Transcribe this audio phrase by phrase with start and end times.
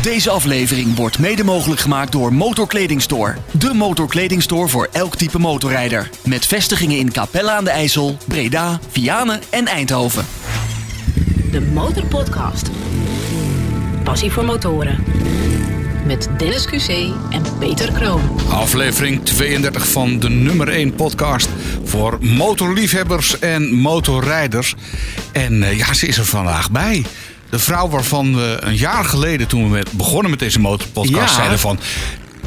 [0.00, 3.34] Deze aflevering wordt mede mogelijk gemaakt door Motorkledingstore.
[3.50, 6.10] De motorkledingstore voor elk type motorrijder.
[6.24, 10.26] Met vestigingen in Capella aan de IJssel, Breda, Vianen en Eindhoven.
[11.50, 12.70] De Motorpodcast.
[14.04, 15.04] Passie voor motoren.
[16.06, 16.88] Met Dennis QC
[17.30, 18.20] en Peter Kroon.
[18.50, 21.48] Aflevering 32 van de nummer 1 podcast
[21.84, 24.74] voor motorliefhebbers en motorrijders.
[25.32, 27.04] En eh, ja, ze is er vandaag bij.
[27.52, 31.34] De vrouw waarvan we een jaar geleden, toen we met, begonnen met deze motorpodcast, Ja.
[31.36, 31.78] zeiden van...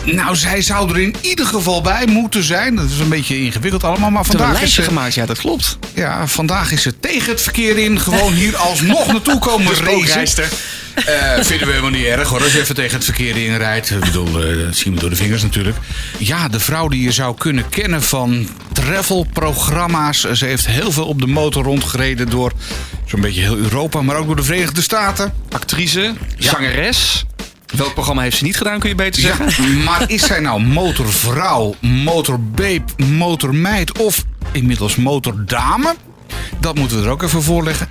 [0.04, 2.76] Nou, zij zou er in ieder geval bij moeten zijn.
[2.76, 5.78] Dat is een beetje ingewikkeld allemaal, maar een vandaag is, ze, gemaakt, ja dat klopt.
[5.94, 8.00] ja, vandaag is ze tegen het verkeer in.
[8.00, 10.48] Gewoon hier alsnog naartoe komen racen.
[10.96, 12.44] Eh, vinden we helemaal niet erg hoor.
[12.44, 13.90] Als je even tegen het verkeer inrijdt.
[13.92, 15.78] Ik bedoel, eh, zien we door de vingers natuurlijk.
[16.18, 20.20] Ja, de vrouw die je zou kunnen kennen van travelprogramma's.
[20.32, 22.52] Ze heeft heel veel op de motor rondgereden door
[23.06, 24.02] zo'n beetje heel Europa.
[24.02, 25.34] Maar ook door de Verenigde Staten.
[25.52, 27.26] Actrice, zangeres.
[27.76, 29.84] Welk programma heeft ze niet gedaan, kun je beter Ja, zeggen?
[29.84, 35.96] maar is zij nou motorvrouw, motorbeep, motormeid of inmiddels motordame?
[36.60, 37.90] Dat moeten we er ook even voorleggen.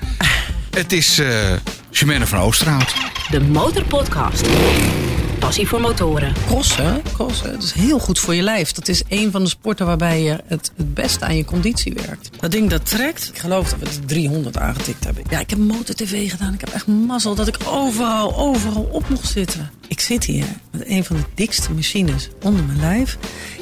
[0.74, 1.52] Het is eh
[1.90, 2.94] Jimena van Oosterhout.
[3.30, 4.46] De Motorpodcast.
[5.38, 6.34] Passie voor motoren.
[6.46, 8.72] Crossen, crossen, dat is heel goed voor je lijf.
[8.72, 12.30] Dat is een van de sporten waarbij je het, het beste aan je conditie werkt.
[12.40, 13.28] Dat ding dat trekt.
[13.28, 15.24] Ik geloof dat we de 300 aangetikt hebben.
[15.30, 16.54] Ja, ik heb motor-tv gedaan.
[16.54, 19.70] Ik heb echt mazzel dat ik overal, overal op mocht zitten.
[19.88, 23.18] Ik zit hier met een van de dikste machines onder mijn lijf.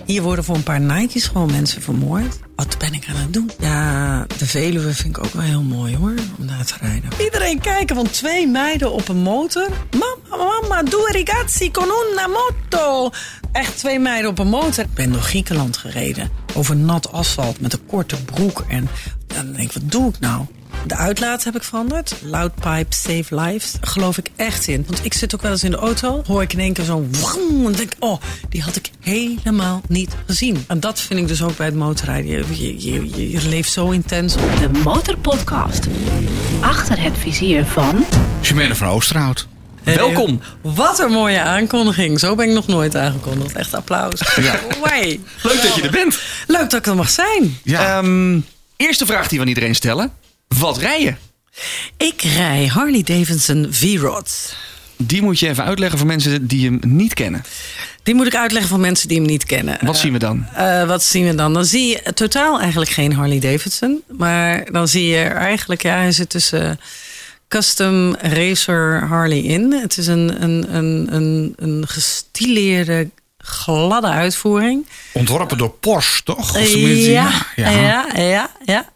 [0.07, 2.39] Hier worden voor een paar Nike's gewoon mensen vermoord.
[2.63, 3.51] Wat ben ik aan het doen?
[3.59, 7.11] Ja, de Veluwe vind ik ook wel heel mooi hoor, om daar te rijden.
[7.19, 9.69] Iedereen kijken van twee meiden op een motor.
[9.91, 13.11] Mama, mama, due ragazzi con una moto.
[13.53, 14.85] Echt twee meiden op een motor.
[14.85, 16.31] Ik ben door Griekenland gereden.
[16.55, 18.65] Over nat asfalt met een korte broek.
[18.69, 18.89] En
[19.27, 20.47] dan denk ik, wat doe ik nou?
[20.87, 22.15] De uitlaat heb ik veranderd.
[22.23, 23.73] Loud pipe, save lives.
[23.73, 24.85] Daar geloof ik echt in.
[24.87, 26.23] Want ik zit ook wel eens in de auto.
[26.27, 27.67] Hoor ik in één keer zo'n wang.
[27.67, 30.65] En denk ik, oh, die had ik helemaal niet gezien.
[30.69, 32.31] En dat vind ik dus ook bij het motorrijden.
[32.31, 32.45] Je,
[32.79, 34.35] je, je, je leeft zo intens.
[34.35, 35.87] De Motorpodcast.
[36.61, 38.05] Achter het vizier van...
[38.41, 39.47] Jimena van Oosterhout.
[39.83, 40.41] Welkom.
[40.61, 42.21] Wat een mooie aankondiging.
[42.21, 43.55] Zo ben ik nog nooit aangekondigd.
[43.55, 44.35] Echt applaus.
[44.37, 44.55] Ja.
[45.43, 46.19] Leuk dat je er bent.
[46.47, 47.59] Leuk dat ik er mag zijn.
[47.63, 47.99] Ja.
[47.99, 48.41] Ehm,
[48.77, 50.13] eerste vraag die we aan iedereen stellen.
[50.59, 51.15] Wat rij je?
[51.97, 54.57] Ik rij Harley Davidson V-Rod.
[54.97, 57.43] Die moet je even uitleggen voor mensen die hem niet kennen.
[58.03, 59.79] Die moet ik uitleggen voor mensen die hem niet kennen.
[59.81, 60.47] Wat zien we dan?
[60.55, 61.53] Eh, wat zien we dan?
[61.55, 64.03] Dan zie je totaal eigenlijk geen Harley Davidson.
[64.09, 66.81] Maar dan zie je er eigenlijk, ja, hij zit tussen
[67.49, 69.73] custom racer Harley in.
[69.73, 74.87] Het is een, een, een, een, een gestileerde, gladde uitvoering.
[75.13, 76.39] Ontworpen door Porsche, toch?
[76.39, 78.91] Of tenminste, Ja, ja, ja, ja.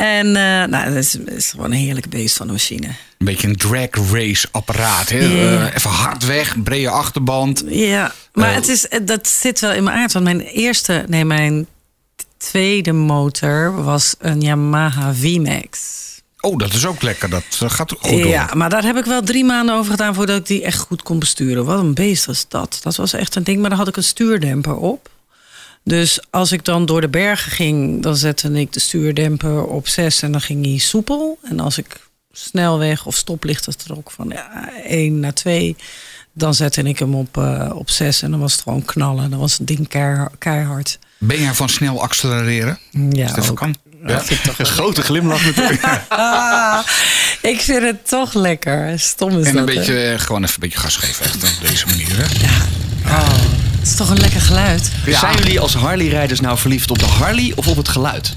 [0.00, 2.86] En eh, nou, het is, is gewoon een heerlijke beest van een machine.
[2.86, 5.08] Een beetje een drag race apparaat.
[5.08, 5.18] Hè?
[5.18, 7.64] Eh, even hard weg, brede achterband.
[7.66, 10.12] Ja, maar Eh, het is, dat zit wel in mijn aard.
[10.12, 11.66] Want mijn eerste, nee, mijn
[12.36, 15.78] tweede motor was een Yamaha VMAX.
[16.40, 17.28] Oh, dat is ook lekker.
[17.30, 18.26] Dat gaat goed door.
[18.26, 21.02] Ja, maar daar heb ik wel drie maanden over gedaan voordat ik die echt goed
[21.02, 21.64] kon besturen.
[21.64, 22.78] Wat een beest was dat.
[22.82, 25.08] Dat was echt een ding, maar daar had ik een stuurdemper op.
[25.84, 30.22] Dus als ik dan door de bergen ging, dan zette ik de stuurdemper op 6
[30.22, 31.38] en dan ging hij soepel.
[31.42, 32.00] En als ik
[32.32, 35.76] snelweg of stoplichten trok van ja, 1 naar 2,
[36.32, 39.30] dan zette ik hem op, eh, op 6 en dan was het gewoon knallen.
[39.30, 39.88] Dan was het ding
[40.38, 40.98] keihard.
[41.18, 42.78] Ben jij van snel accelereren?
[43.10, 43.74] Ja, Als dat kan?
[44.02, 45.82] Dat vind ik toch Een grote glimlach natuurlijk.
[46.08, 46.86] Ah,
[47.42, 48.98] ik vind het toch lekker.
[48.98, 51.24] Stom is En een dat, beetje, eh, gewoon even een beetje gas geven.
[51.24, 52.16] Echt op deze manier.
[52.16, 52.26] Hè?
[53.80, 54.90] Het is toch een lekker geluid.
[55.06, 58.34] Zijn jullie als Harley-rijders nou verliefd op de Harley of op het geluid?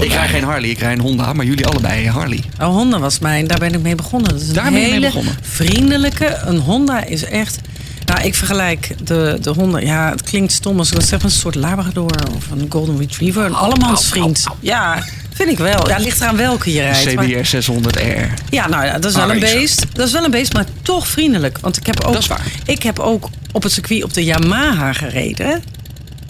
[0.00, 2.42] Ik rij geen Harley, ik rij een Honda, maar jullie allebei Harley.
[2.60, 4.30] Oh, Honda was mijn, daar ben ik mee begonnen.
[4.32, 5.36] Dat is een Daar ben je mee hele begonnen?
[5.42, 6.36] vriendelijke.
[6.44, 7.58] Een Honda is echt.
[8.06, 9.78] Nou, ik vergelijk de, de Honda.
[9.78, 13.44] Ja, het klinkt stom als ik zeg een soort Labrador of een Golden Retriever.
[13.44, 14.44] Een allemansvriend.
[14.60, 15.04] Ja,
[15.34, 15.88] vind ik wel.
[15.88, 17.14] Ja, het ligt eraan welke je rijdt.
[17.14, 18.34] maar- CBR 600R.
[18.50, 19.86] ja, nou ja, dat is wel Ah, een beest.
[19.92, 21.58] Dat is wel een beest, maar toch vriendelijk.
[21.60, 22.46] Want ik heb ook, Dat is waar.
[22.64, 25.62] Ik heb ook op het circuit op de Yamaha gereden.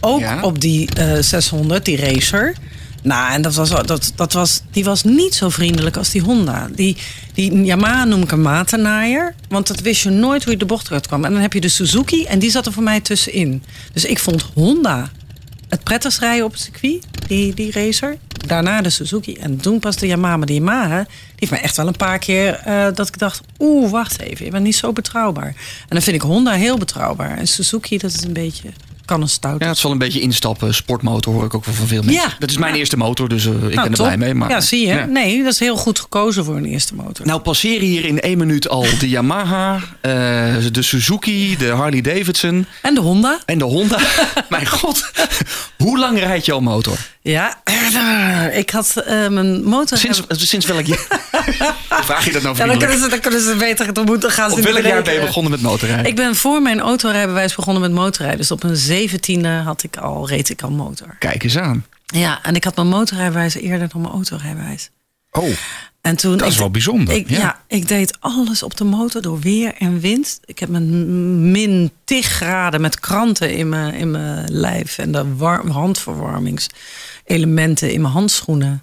[0.01, 0.43] Ook Ja.
[0.43, 2.55] op die eh, 600, die racer.
[3.03, 6.69] Nou, en dat was, dat, dat was, die was niet zo vriendelijk als die Honda.
[6.75, 6.97] Die,
[7.35, 9.35] die Yamaha noem ik een matennaaier.
[9.49, 11.25] Want dat wist je nooit hoe je de bocht eruit kwam.
[11.25, 13.63] En dan heb je de Suzuki en die zat er voor mij tussenin.
[13.93, 15.11] Dus ik vond Honda
[15.71, 18.17] het prettigst rijden op het circuit, die, die racer.
[18.47, 19.35] Daarna de Suzuki.
[19.35, 20.45] En toen pas de Yamaha.
[20.45, 23.41] De Yamaha, die heeft me echt wel een paar keer eh, dat ik dacht...
[23.59, 25.47] oeh, wacht even, je bent niet zo betrouwbaar.
[25.47, 25.55] En
[25.89, 27.39] dan vind ik Honda heel betrouwbaar.
[27.39, 28.71] En Suzuki, dat is een beetje
[29.11, 29.61] kan een stout.
[29.61, 30.75] Ja, het wel een beetje instappen.
[30.75, 32.23] Sportmotor hoor ik ook wel van veel mensen.
[32.23, 32.35] Ja.
[32.39, 32.79] Dat is mijn Ja.
[32.79, 34.05] eerste motor, dus eh, ik Nou, ben er top.
[34.07, 34.35] blij mee.
[34.35, 34.95] Maar, ja, zie je.
[34.95, 35.05] Ja.
[35.05, 37.27] Nee, dat is heel goed gekozen voor een eerste motor.
[37.27, 40.13] Nou passeren hier in één minuut al de Yamaha, eh,
[40.73, 43.39] de Suzuki, de Harley Davidson En de Honda?
[43.47, 43.99] en de Honda.
[44.49, 45.11] Mijn god,
[45.79, 46.97] hoe lang rijd je al motor?
[47.23, 47.63] Ja,
[48.63, 49.99] ik had eh, mijn motor...
[49.99, 50.99] Sinds, sinds welk jaar?
[51.89, 52.93] Vraag je dat nou ja, dan, kunnen vriendelijk?
[53.01, 54.53] ze, dan kunnen ze beter te moeten gaan.
[54.53, 56.07] Op welk jaar ben je begonnen met motorrijden?
[56.07, 58.39] Ik ben voor mijn autorijbewijs begonnen met motorrijden.
[58.39, 61.17] Dus op mijn zeventiende had ik al, reed ik al motor.
[61.19, 61.87] Kijk eens aan.
[62.07, 64.91] Ja, en ik had mijn motorrijbewijs eerder dan mijn autorijbewijs.
[65.31, 65.49] Oh,
[66.01, 67.39] En toen, Dat is wel bijzonder, Ik, ja.
[67.39, 67.61] ja.
[67.69, 70.41] ik deed alles op de motor door weer en wind.
[70.45, 74.99] Ik heb mijn min 10 graden met kranten in mijn, in mijn lijf.
[74.99, 75.67] En de war-
[77.31, 78.83] handverwarmingselementen in mijn handschoenen.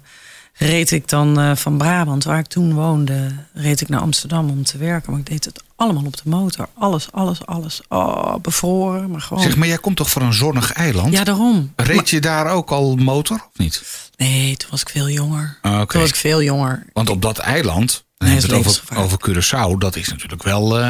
[0.54, 4.64] Reed ik dan eh, van Brabant, waar ik toen woonde, reed ik naar Amsterdam om
[4.64, 5.10] te werken.
[5.10, 6.68] Maar ik deed het allemaal op de motor.
[6.78, 7.80] Alles, alles, alles.
[7.88, 9.42] Oh, bevroren, maar gewoon.
[9.42, 11.12] zeg maar, jij komt toch van een zonnig eiland?
[11.12, 11.72] ja, daarom.
[11.76, 13.82] Reed je daar ook al motor of niet?
[14.16, 15.58] Nee, toen was ik veel jonger.
[15.62, 15.82] Ah.
[15.82, 16.84] Toen was ik veel jonger.
[16.92, 19.18] Want op dat eiland, dan Nee, het over, over.
[19.28, 20.78] Curaçao, dat is natuurlijk wel.
[20.78, 20.82] eh,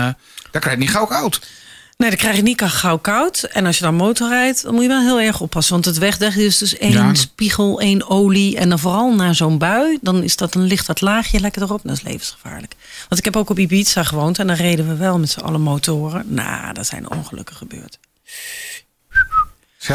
[0.50, 1.40] daar krijg je niet gauw koud.
[1.98, 3.42] Nee, dan krijg je niet gauw koud.
[3.42, 5.72] En als je dan motor rijdt, dan moet je wel heel erg oppassen.
[5.72, 8.56] Want het wegdek is dus één Ja, spiegel, één olie.
[8.56, 11.80] En dan vooral na zo'n bui, dan is dat een licht dat laagje lekker erop.
[11.82, 12.74] Dat is levensgevaarlijk.
[13.08, 15.60] Want ik heb ook op Ibiza gewoond en dan reden we wel met z'n allen
[15.60, 16.24] motoren.
[16.34, 17.98] Nou, daar zijn ongelukken gebeurd.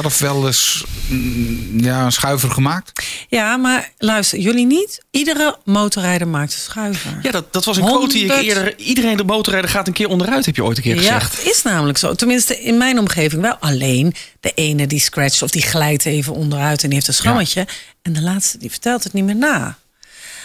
[0.01, 3.06] Zelf wel eens mm, ja, een schuiver gemaakt?
[3.30, 5.01] Ja, maar luister, jullie niet?
[5.12, 7.19] Iedere motorrijder maakt een schuiver.
[7.22, 8.48] Ja, dat, dat was een quote die ik 100.
[8.48, 8.78] eerder...
[8.78, 11.38] Iedereen de motorrijder gaat een keer onderuit, heb je ooit een keer Ja, gezegd.
[11.38, 12.13] het is namelijk zo.
[12.13, 13.56] Tenminste, in mijn omgeving wel.
[13.60, 17.68] Alleen de ene die scratcht of die glijdt even onderuit en die heeft een schrammetje.
[18.01, 19.78] En de laatste die vertelt het niet meer na.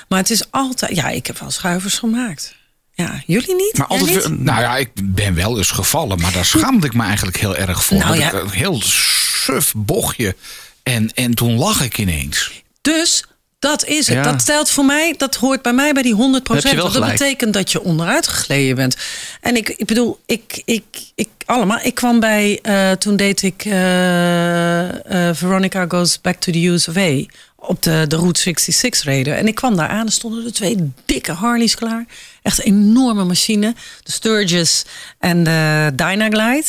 [0.08, 0.96] Maar het is altijd...
[0.96, 2.54] Ja, ik heb wel schuivers gemaakt.
[3.04, 3.78] Ja, jullie niet?
[3.78, 4.40] Maar altijd niet?
[4.40, 7.84] Nou ja, ik ben wel eens gevallen, maar daar schaamde ik me eigenlijk heel erg
[7.84, 7.98] voor.
[7.98, 8.28] Nou Dat ja.
[8.28, 10.36] ik Een heel suf bochtje.
[10.82, 12.62] En, en toen lag ik ineens.
[12.80, 13.24] Dus
[13.58, 14.16] dat is het.
[14.16, 14.22] Ja.
[14.22, 16.92] Dat telt voor mij, dat hoort bij mij bij die 100 Heb je wel Want
[16.92, 17.18] dat gelijk.
[17.18, 18.96] betekent dat je onderuit gegleden bent.
[19.40, 20.84] En ik, ik bedoel, ik, ik,
[21.14, 21.78] ik, allemaal.
[21.82, 26.88] Ik kwam bij, eh, toen deed ik eh, eh, Veronica Goes Back to the US
[26.88, 27.24] of A.
[27.60, 29.36] Op de, de Route 66 reden.
[29.36, 30.06] En ik kwam daar aan.
[30.06, 32.04] Er stonden er twee dikke Harleys klaar.
[32.42, 33.74] Echt een enorme machine.
[34.02, 34.84] De Sturgis
[35.18, 36.64] en de Dynaglide.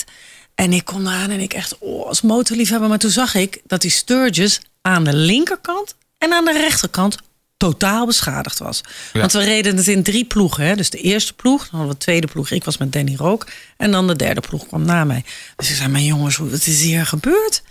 [0.56, 2.90] En ik kom daar aan en ik echt, oh, als motorliefhebber.
[2.90, 7.18] Maar toen zag ik dat die Sturgis aan de linkerkant en aan de rechterkant
[7.58, 8.82] totaal beschadigd was.
[9.14, 9.20] Ja.
[9.20, 10.64] Want we reden het in drie ploegen.
[10.66, 10.76] Hè?
[10.76, 12.50] Dus de eerste ploeg, dan hadden we de tweede ploeg.
[12.52, 13.48] Ik was met Danny Rook.
[13.78, 15.24] En dan de derde ploeg kwam na mij.
[15.56, 17.62] Dus ik zei, mijn jongens, hoe- wat is hier gebeurd?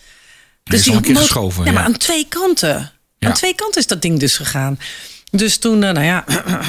[0.65, 2.93] is al een keer geschoven, Ja, maar aan twee kanten.
[3.19, 4.79] Aan twee kanten is dat ding dus gegaan.
[5.31, 6.25] Dus toen, eh, nou ja,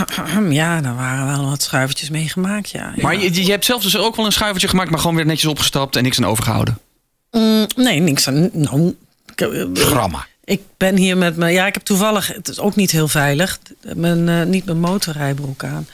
[0.61, 2.69] ja, daar waren wel wat schuivertjes mee gemaakt.
[2.69, 2.93] Ja.
[3.01, 3.21] Maar Ja.
[3.21, 5.95] je, je hebt zelf dus ook wel een schuivertje gemaakt, maar gewoon weer netjes opgestapt
[5.95, 6.79] en niks aan overgehouden.
[7.31, 8.49] Mm, nee, niks aan.
[8.53, 8.95] Nou,
[9.35, 10.25] ik, eh, Gramma.
[10.43, 11.53] ik ben hier met mijn.
[11.53, 12.27] Ja, ik heb toevallig.
[12.27, 13.59] Het is ook niet heel veilig.
[13.95, 15.87] Mijn, eh, niet mijn motorrijbroek aan.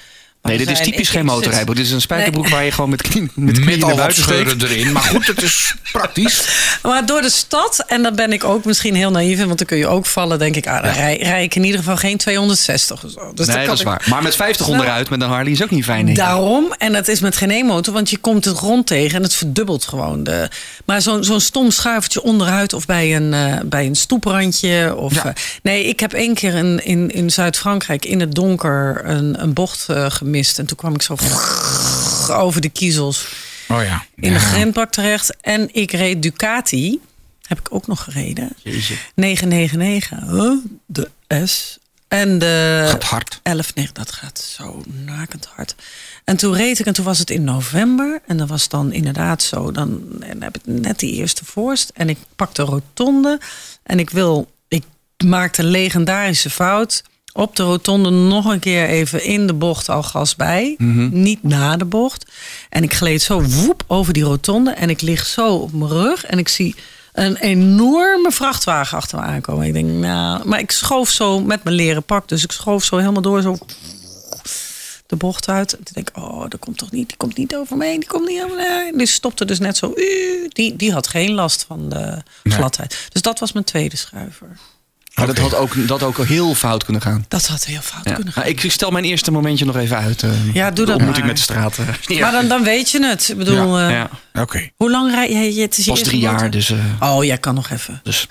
[0.45, 1.75] Nee, dit is typisch geen motorrijbroek.
[1.75, 2.53] Dit is een spijkerbroek Nee.
[2.53, 4.91] waar je gewoon met, knieën Met naar al wat scheuren erin.
[4.91, 6.43] Maar goed, het is praktisch.
[6.83, 9.67] Maar door de stad, en dan ben ik ook misschien heel naïef in, want dan
[9.67, 12.17] kun je ook vallen, denk ik, ah, dan rij, rij ik in ieder geval geen
[12.17, 13.31] 260 of zo.
[13.33, 14.05] Dus nee, dat is ik- waar.
[14.09, 16.13] Maar met 50 Nou, onderuit met een Harley is ook niet fijn.
[16.13, 19.23] Daarom, en dat is met geen één motor, want je komt het rond tegen en
[19.23, 20.23] het verdubbelt gewoon.
[20.23, 20.49] De,
[20.85, 24.95] maar zo'n zo'n stom schuivertje onderuit of bij een, eh, bij een stoeprandje.
[24.95, 25.25] Of, Ja.
[25.25, 25.31] eh,
[25.63, 29.85] nee, ik heb één keer in, in, in Zuid-Frankrijk in het donker een, een bocht
[29.89, 30.33] eh, gemist.
[30.35, 31.15] En toen kwam ik zo
[32.45, 33.27] over de kiezels
[33.67, 34.05] Oh ja.
[34.15, 34.37] in ja.
[34.37, 35.35] de grindbak terecht.
[35.41, 36.99] En ik reed Ducati,
[37.47, 38.51] heb ik ook nog gereden.
[38.63, 38.95] Jeetje.
[39.15, 40.51] 999, huh?
[40.85, 41.09] de
[41.45, 41.77] S.
[42.07, 43.39] En de Gaat hard.
[43.43, 45.75] 11, nee, dat gaat zo nakend hard.
[46.23, 48.21] En toen reed ik en toen was het in november.
[48.27, 49.71] En dat was dan inderdaad zo.
[49.71, 51.91] Dan, dan heb ik net die eerste vorst.
[51.93, 53.39] En ik pak de rotonde.
[53.83, 54.83] En ik wil, ik
[55.25, 57.03] maakte een legendarische fout.
[57.37, 60.75] Op de rotonde nog een keer even in de bocht al gas bij.
[61.11, 62.31] Niet na de bocht.
[62.69, 64.71] En ik gleed zo woep over die rotonde.
[64.71, 66.25] En ik lig zo op mijn rug.
[66.25, 66.75] En ik zie
[67.13, 69.65] een enorme vrachtwagen achter me aankomen.
[69.67, 72.27] Ik denk, nou, maar ik schoof zo met mijn leren pak.
[72.27, 73.57] Dus ik schoof zo helemaal door, zo
[75.07, 75.77] de bocht uit.
[75.77, 77.99] En toen denk ik, oh, dat komt toch niet, die komt niet over me heen,
[77.99, 78.97] die komt niet over me heen.
[78.97, 82.53] Die stopte dus net zo, uh, die, die had geen last van de Nee.
[82.53, 83.07] gladheid.
[83.11, 84.57] Dus dat was mijn tweede schuiver.
[85.15, 87.25] Maar dat had ook, dat ook heel fout kunnen gaan.
[87.27, 88.13] Dat had heel fout Ja.
[88.13, 88.43] kunnen gaan.
[88.43, 90.23] Nou, ik stel mijn eerste momentje nog even uit.
[90.23, 91.27] eh, Ja, doe dat ontmoeting maar.
[91.35, 91.77] met de straat.
[91.77, 91.87] eh.
[92.01, 92.19] Ja.
[92.21, 93.29] Maar dan, dan weet je het.
[93.29, 94.41] Ik bedoel, Ja, ja.
[94.41, 94.69] Oké.
[94.75, 95.61] Hoe lang rij je?
[95.61, 96.69] Het is Pas drie jaar, dus...
[96.69, 97.99] eh, Oh, jij kan nog even.
[98.03, 98.27] dus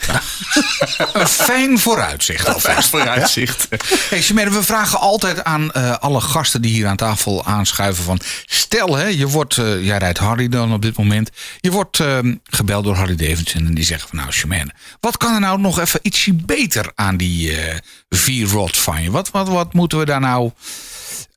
[1.13, 2.89] Een fijn vooruitzicht alvast.
[2.89, 3.69] vooruitzicht.
[4.11, 8.21] Hey, Chimère, we vragen altijd aan eh, alle gasten die hier aan tafel aanschuiven van...
[8.47, 11.31] Stel, hè, je wordt, eh, jij rijdt Harry dan op dit moment.
[11.61, 14.19] Je wordt eh, gebeld door Harry Davidson en die zegt van...
[14.19, 14.71] Nou, Chimère,
[15.01, 17.77] wat kan er nou nog even ietsje beter aan die eh
[18.09, 19.11] V-Rod van je?
[19.11, 20.51] Wat, wat, wat moeten we daar nou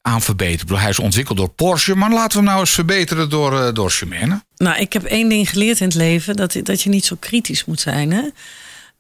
[0.08, 0.80] aan verbeteren?
[0.80, 3.90] Hij is ontwikkeld door Porsche, maar laten we hem nou eens verbeteren door, eh door
[3.90, 4.42] Chimère.
[4.58, 7.66] Nou, ik heb één ding geleerd in het leven: dat, dat je niet zo kritisch
[7.66, 8.12] moet zijn.
[8.12, 8.22] Hè?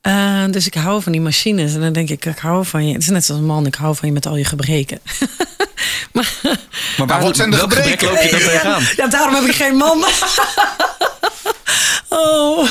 [0.02, 1.74] Eh, dus ik hou van die machines.
[1.74, 2.94] En dan denk ik, ik hou van je.
[2.94, 5.00] Het is net als een man, ik hou van je met al je gebreken.
[6.14, 6.32] maar,
[7.08, 8.08] Maar wat zijn de gebrek gebreken?
[8.08, 8.84] loop je dan tegenaan?
[8.96, 10.06] ja, daarom heb ik geen man.
[12.10, 12.68] oh.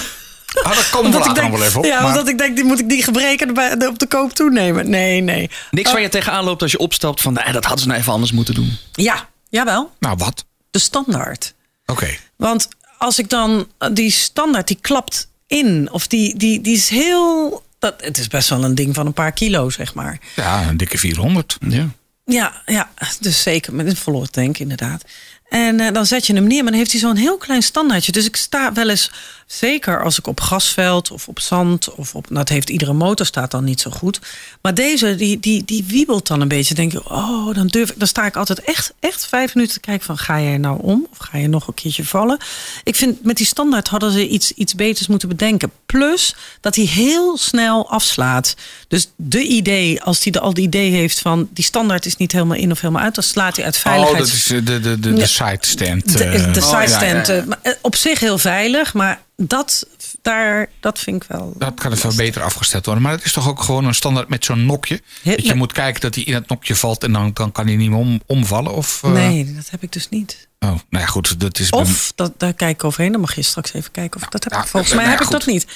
[0.62, 1.84] Ah, komen we Omdat ik later denk, nog wel even op.
[1.86, 4.90] ja, maar- omdat ik denk, die moet ik die gebreken erbij, op de koop toenemen.
[4.90, 5.50] Nee, nee.
[5.70, 7.32] Niks waar je tegenaan loopt als je opstapt van...
[7.32, 8.76] Nee, dat hadden ze nou even anders moeten doen.
[8.92, 9.92] Ja, jawel.
[10.00, 10.44] Nou, wat?
[10.70, 11.54] De standaard.
[11.86, 12.16] Oké.
[12.36, 15.88] Want als ik dan die standaard, die klapt in.
[15.92, 17.62] Of die, die, die is heel.
[17.78, 20.18] Dat, het is best wel een ding van een paar kilo, zeg maar.
[20.36, 21.56] Ja, een dikke 400.
[21.68, 21.88] Ja.
[22.24, 25.04] Ja, ja dus zeker met een volle tank, inderdaad.
[25.48, 28.12] En eh, dan zet je hem neer, maar dan heeft hij zo'n heel klein standaardje.
[28.12, 29.10] Dus ik sta wel eens,
[29.46, 32.28] zeker als ik op grasveld of op zand of op.
[32.28, 34.20] Nou, het heeft iedere motor staat dan niet zo goed.
[34.62, 36.74] Maar deze, die, die, die wiebelt dan een beetje.
[36.74, 37.98] Dan denk ik, oh, dan durf ik.
[37.98, 40.82] Dan sta ik altijd echt, echt vijf minuten te kijken van ga je er nou
[40.82, 42.38] om of ga je nog een keertje vallen?
[42.84, 45.70] Ik vind met die standaard hadden ze iets, iets beters moeten bedenken.
[45.86, 48.54] Plus dat hij heel snel afslaat.
[48.88, 52.32] Dus de idee, als hij de, al die idee heeft van die standaard is niet
[52.32, 54.22] helemaal in of helemaal uit, dan slaat hij uit veiligheid.
[54.22, 56.18] Oh, dat is eh, de, de, de, de Sidestand.
[56.18, 56.52] De, eh.
[56.52, 57.26] de Oh, ja, sidestand.
[57.26, 57.44] ja, ja.
[57.62, 59.86] eh, eh, Op zich heel veilig, maar dat,
[60.22, 61.52] daar, dat vind ik wel.
[61.58, 63.02] Dat kan even beter afgesteld worden.
[63.02, 65.00] Maar het is toch ook gewoon een standaard met zo'n nokje?
[65.22, 65.56] He- dat je nee.
[65.56, 67.98] moet kijken dat hij in het nokje valt en dan, dan kan hij niet meer
[67.98, 68.72] om, omvallen?
[68.74, 70.48] Of, eh, Nee, dat heb ik dus niet.
[70.60, 71.40] Oh, nou ja, goed.
[71.40, 73.12] Dat is bij- Of, dat, daar kijk ik overheen.
[73.12, 74.52] Dan mag je straks even kijken of ik dat heb.
[74.52, 75.66] Ja, Volgens mij nou heb ik dat niet.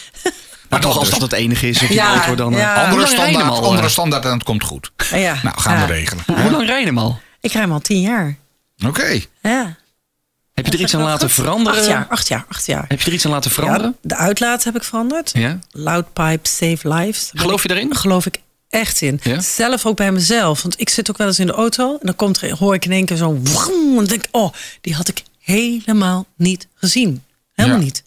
[0.68, 2.52] Maar toch, als dat het enige is op die Ja, auto, dan...
[2.52, 2.84] ja.
[2.84, 4.90] andere, je standaard, andere standaard en het komt goed.
[5.10, 5.36] Ja.
[5.42, 5.86] Nou, gaan Ja.
[5.86, 6.24] we regelen.
[6.26, 7.20] Hoe lang rij je hem al?
[7.40, 8.36] Ik rij hem al tien jaar.
[8.86, 9.20] Oké.
[9.42, 9.76] Ja.
[10.54, 11.78] Heb je er iets aan laten veranderen?
[11.78, 12.84] Acht jaar, acht jaar, acht jaar.
[12.88, 13.96] Heb je er iets aan laten veranderen?
[14.02, 15.30] Ja, de uitlaat heb ik veranderd.
[15.32, 15.58] Ja.
[15.70, 17.30] Loud pipe, save lives.
[17.34, 17.96] Geloof je daarin?
[17.96, 19.20] Geloof ik echt in.
[19.22, 19.40] Ja?
[19.40, 20.62] Zelf ook bij mezelf.
[20.62, 21.92] Want ik zit ook wel eens in de auto.
[21.92, 23.42] En dan komt er, hoor ik in één keer zo'n...
[23.98, 27.22] En denk ik, oh, die had ik helemaal niet gezien.
[27.52, 27.84] Helemaal Ja.
[27.84, 28.02] niet.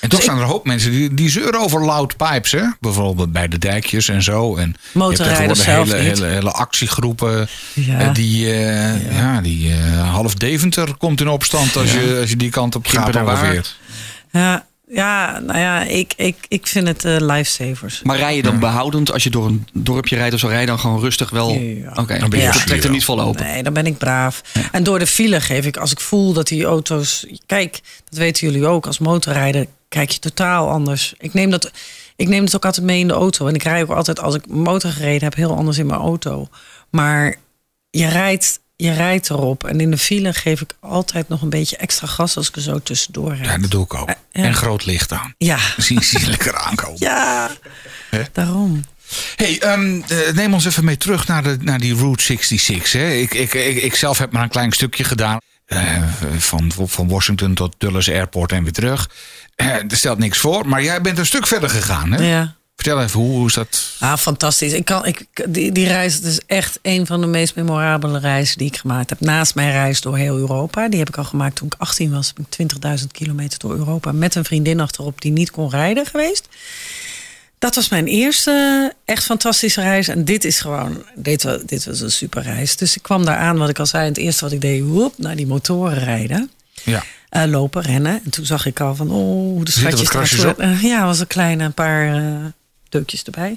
[0.00, 2.52] En toch Dus zijn er een hoop mensen die, die zeuren over loud pipes.
[2.52, 2.62] Hè?
[2.80, 4.56] Bijvoorbeeld bij de dijkjes en zo.
[4.56, 6.18] En Motorrijders tegenwoordig zelf hele, niet.
[6.18, 7.48] hele, hele actiegroepen.
[7.72, 7.98] Ja.
[7.98, 9.40] eh, die, eh, ja.
[9.40, 13.16] die eh, half Deventer komt in opstand als, je, als je die kant op gaat
[13.16, 13.74] ongeveer.
[14.32, 18.00] Ja, ja nou ja, ik, ik, ik vind het eh lifesavers.
[18.02, 20.66] Maar rij je dan behoudend als je door een dorpje rijdt of zo, rij je
[20.66, 21.52] dan gewoon rustig wel?
[21.52, 21.92] Ja.
[21.94, 23.44] Oké, Dan ben je dat er trekt niet vol open.
[23.44, 24.42] Nee, dan ben ik braaf.
[24.72, 27.26] En door de file geef ik, als ik voel dat die auto's.
[27.46, 28.86] Kijk, dat weten jullie ook.
[28.86, 31.14] Als motorrijder kijk je totaal anders.
[31.18, 31.70] Ik neem dat,
[32.16, 33.46] ik neem het ook altijd mee in de auto.
[33.46, 36.48] En ik rij ook altijd, als ik motor gereden heb, heel anders in mijn auto.
[36.90, 37.36] Maar
[37.90, 39.64] je rijdt, je rijdt erop.
[39.64, 42.62] En in de file geef ik altijd nog een beetje extra gas als ik er
[42.62, 43.44] zo tussendoor rijd.
[43.44, 44.08] Ja, dat doe ik ook.
[44.08, 44.42] Eh, ja.
[44.42, 45.34] En groot licht aan.
[45.38, 46.96] Ja, zie je ze lekker aankomen.
[47.00, 47.50] ja.
[48.32, 48.84] Daarom.
[49.36, 52.92] Hey, ehm, eh, neem ons even mee terug naar, de, naar die Route 66.
[52.92, 53.12] Hè.
[53.12, 55.38] Ik, ik, ik, ik zelf heb maar een klein stukje gedaan.
[55.68, 56.02] Eh,
[56.38, 59.10] van, van Washington tot Dulles Airport en weer terug.
[59.90, 62.12] Er stelt niks voor, maar jij bent een stuk verder gegaan.
[62.12, 62.28] Hè?
[62.30, 62.56] Ja.
[62.74, 63.96] Vertel even, hoe, hoe is dat?
[63.98, 64.72] Ah, fantastisch.
[64.72, 68.58] Ik kan, ik, die, die reis het is echt een van de meest memorabele reizen
[68.58, 69.20] die ik gemaakt heb.
[69.20, 70.88] Naast mijn reis door heel Europa.
[70.88, 72.32] Die heb ik al gemaakt toen ik 18 was.
[72.32, 76.48] Ben ik 20.000 kilometer door Europa met een vriendin achterop die niet kon rijden geweest.
[77.58, 80.08] Dat was mijn eerste echt fantastische reis.
[80.08, 82.76] En dit is gewoon, dit was, dit was een super reis.
[82.76, 85.14] Dus ik kwam daar aan, wat ik al zei, het eerste wat ik deed, woep,
[85.16, 86.50] naar die motoren rijden.
[86.84, 87.04] Ja.
[87.28, 88.20] Eh, lopen, rennen.
[88.24, 90.58] En toen zag ik al van, oh, de schatjes op?
[90.58, 92.22] Eh, ja, was een kleine een paar
[92.88, 93.56] deukjes erbij.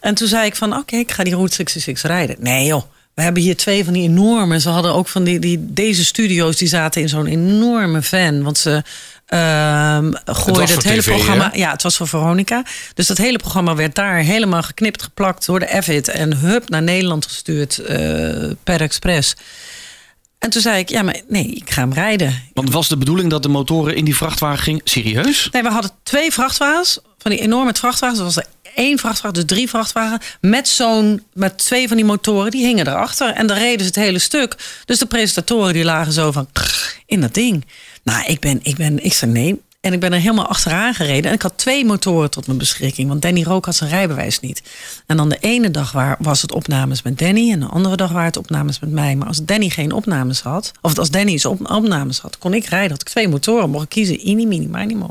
[0.00, 2.36] En toen zei ik van, oké, ik ga die Route 66 rijden.
[2.38, 2.82] Nee joh,
[3.14, 4.60] we hebben hier twee van die enorme.
[4.60, 8.42] Ze hadden ook van die, die deze studio's, die zaten in zo'n enorme van.
[8.42, 8.82] Want ze
[9.26, 11.50] ehm gooiden voor het, hele TV, programma.
[11.54, 12.62] Ja, het was voor Veronica.
[12.94, 16.08] Dus dat hele programma werd daar helemaal geknipt, geplakt door de Avid.
[16.08, 17.82] En hup, naar Nederland gestuurd
[18.64, 19.34] per express.
[20.40, 22.42] En toen zei ik, ja, maar nee, ik ga hem rijden.
[22.52, 24.80] Want was de bedoeling dat de motoren in die vrachtwagen gingen?
[24.84, 25.48] Serieus?
[25.52, 26.98] Nee, we hadden twee vrachtwagens.
[27.18, 28.18] Van die enorme vrachtwagens.
[28.18, 30.20] Er was er één vrachtwagen, dus drie vrachtwagen.
[30.40, 33.32] Met zo'n, met twee van die motoren, die hingen erachter.
[33.32, 34.56] En dan reden ze het hele stuk.
[34.84, 36.48] Dus de presentatoren die lagen zo van
[37.06, 37.64] in dat ding.
[38.02, 39.60] Nou, ik ben, ik ben, ik zei nee.
[39.80, 41.30] En ik ben er helemaal achteraan gereden.
[41.30, 43.08] En ik had twee motoren tot mijn beschikking.
[43.08, 44.62] Want Danny Rook had zijn rijbewijs niet.
[45.06, 47.52] En dan de ene dag waar, was het opnames met Danny.
[47.52, 49.16] En de andere dag waren het opnames met mij.
[49.16, 50.72] Maar als Danny geen opnames had.
[50.80, 52.38] Of als Danny zijn op, opnames had.
[52.38, 52.90] Kon ik rijden.
[52.90, 53.70] Had ik twee motoren.
[53.70, 54.26] Mocht ik kiezen.
[54.26, 55.06] Ini, mini, minimo.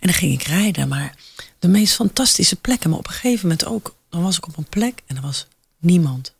[0.00, 0.88] En dan ging ik rijden.
[0.88, 1.14] Maar
[1.58, 2.90] de meest fantastische plekken.
[2.90, 3.94] Maar op een gegeven moment ook.
[4.10, 5.02] Dan was ik op een plek.
[5.06, 5.46] En er was
[5.78, 6.34] niemand.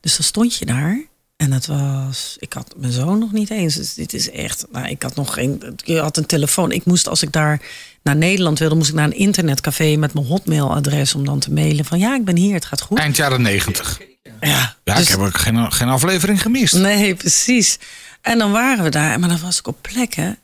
[0.00, 1.04] Dus dan stond je daar.
[1.44, 3.74] En het was, ik had mijn zoon nog niet eens.
[3.74, 6.72] Dus dit is echt, nou, ik had nog geen, je had een telefoon.
[6.72, 7.60] Ik moest, als ik daar
[8.02, 11.84] naar Nederland wilde, moest ik naar een internetcafé met mijn hotmailadres om dan te mailen
[11.84, 12.98] van ja, ik ben hier, het gaat goed.
[12.98, 14.00] Eind jaren negentig.
[14.40, 16.74] Ja, Ja, dus- ik heb ook geen, geen aflevering gemist.
[16.74, 17.78] Nee, precies.
[18.20, 20.38] En dan waren we daar, maar dan was ik op plekken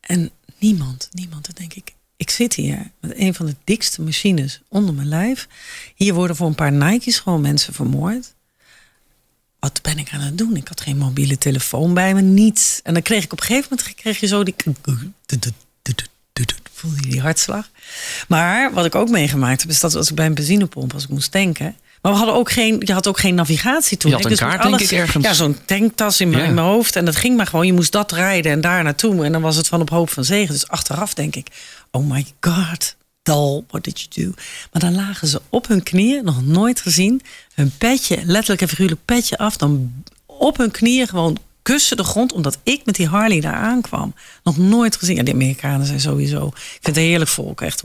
[0.00, 1.44] en niemand, niemand.
[1.44, 5.48] Dan denk ik, ik zit hier met een van de dikste machines onder mijn lijf.
[5.94, 8.33] Hier worden voor een paar Nike's gewoon mensen vermoord.
[9.64, 10.56] Wat ben ik aan het doen?
[10.56, 12.80] Ik had geen mobiele telefoon bij me, niets.
[12.82, 14.54] En dan kreeg ik op een gegeven moment kreeg je zo die.
[16.72, 17.68] Voelde je die hartslag?
[18.28, 21.08] Maar wat ik ook meegemaakt heb, is dat als ik bij een benzinepomp, als ik
[21.08, 21.76] moest tanken.
[22.02, 24.10] Maar we hadden ook geen, je had ook geen navigatie toen.
[24.10, 25.24] Je had een Dus kaart, alles- denk ik, ergens.
[25.24, 26.42] Ja, zo'n tanktas in Ja.
[26.44, 26.96] in mijn hoofd.
[26.96, 27.66] En dat ging maar gewoon.
[27.66, 29.24] Je moest dat rijden en daar naartoe.
[29.24, 30.54] En dan was het van op hoop van zegen.
[30.54, 31.46] Dus achteraf denk ik,
[31.90, 32.94] oh my god,
[33.24, 34.34] Dal, what did you do?
[34.72, 37.20] Maar dan lagen ze op hun knieën, nog nooit gezien.
[37.54, 39.56] Hun petje, letterlijk en figuurlijk petje af.
[39.56, 39.92] Dan
[40.26, 42.32] op hun knieën gewoon kussen de grond.
[42.32, 44.14] Omdat ik met die Harley daar aankwam.
[44.42, 45.16] Nog nooit gezien.
[45.16, 46.46] Ja, die Amerikanen zijn sowieso.
[46.46, 47.60] Ik vind het een heerlijk volk.
[47.60, 47.82] Echt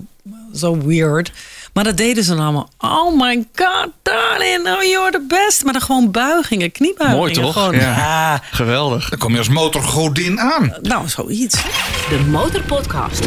[0.53, 1.31] zo weird.
[1.73, 2.69] Maar dat deden ze dan allemaal.
[2.77, 5.63] Oh my god, darling, oh, you're the best.
[5.63, 7.17] Maar dan gewoon buigingen, kniebuigingen.
[7.21, 7.53] Mooi, toch?
[7.53, 7.81] Gewoon, Ja.
[7.97, 8.43] ja.
[8.51, 9.09] Geweldig.
[9.09, 10.73] Dan kom je als motorgodin aan.
[10.81, 11.61] Nou, zoiets.
[12.09, 13.23] De Motorpodcast.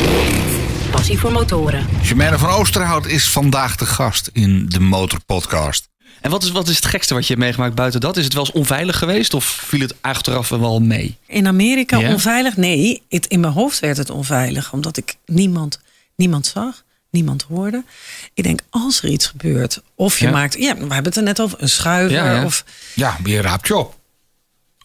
[0.93, 1.87] Passie voor motoren.
[2.03, 5.89] Germaine van Oosterhout is vandaag de gast in de Motorpodcast.
[6.21, 8.17] En wat is, wat is het gekste wat je hebt meegemaakt buiten dat?
[8.17, 11.17] Is het wel eens onveilig geweest of viel het achteraf wel mee?
[11.27, 12.11] In Amerika Ja?
[12.13, 12.57] onveilig?
[12.57, 14.73] Nee, het, in mijn hoofd werd het onveilig.
[14.73, 15.81] Omdat ik niemand,
[16.17, 17.85] niemand zag, niemand hoorde.
[18.35, 19.83] Ik denk, als er iets gebeurt.
[19.95, 20.31] Of je Ja.
[20.31, 22.17] maakt, ja, we hebben het er net over, een schuiver.
[22.17, 22.45] Ja, ja.
[22.45, 23.95] Of, Ja, je raapt je op.